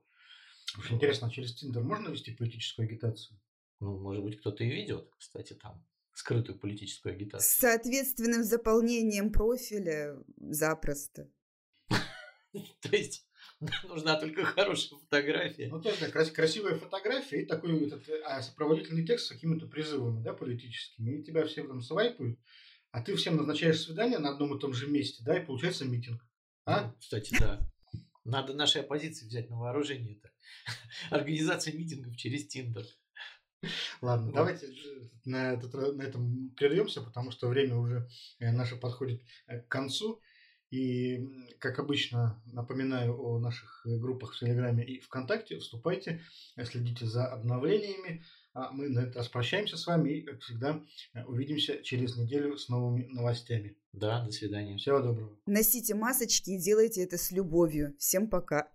[0.79, 3.37] Очень интересно, а через Тиндер можно вести политическую агитацию?
[3.81, 5.83] Ну, может быть, кто-то и ведет, кстати, там
[6.13, 7.47] скрытую политическую агитацию.
[7.47, 11.29] С соответственным заполнением профиля запросто.
[11.89, 13.25] То есть
[13.83, 15.67] нужна только хорошая фотография.
[15.67, 20.33] Ну, то есть, красивая фотография и такой этот, а, сопроводительный текст с какими-то призывами, да,
[20.33, 21.19] политическими.
[21.19, 22.39] И тебя все там свайпают,
[22.91, 26.21] а ты всем назначаешь свидание на одном и том же месте, да, и получается митинг.
[26.65, 26.87] А?
[26.87, 27.67] Ну, кстати, да.
[28.23, 30.31] Надо нашей оппозиции взять на вооружение это.
[31.09, 32.85] Организация митингов через Тиндер.
[34.01, 34.35] Ладно, вот.
[34.35, 34.67] давайте
[35.25, 38.09] на, этот, на этом прервемся, потому что время уже
[38.39, 40.21] э, наше подходит э, к концу.
[40.71, 41.27] И,
[41.59, 45.59] как обычно, напоминаю о наших э, группах в Телеграме и ВКонтакте.
[45.59, 46.21] Вступайте,
[46.63, 48.23] следите за обновлениями.
[48.53, 50.81] А мы на этот раз прощаемся с вами и, как всегда,
[51.25, 53.77] увидимся через неделю с новыми новостями.
[53.93, 54.77] Да, до свидания.
[54.77, 55.37] Всего доброго.
[55.45, 57.95] Носите масочки и делайте это с любовью.
[57.97, 58.71] Всем пока.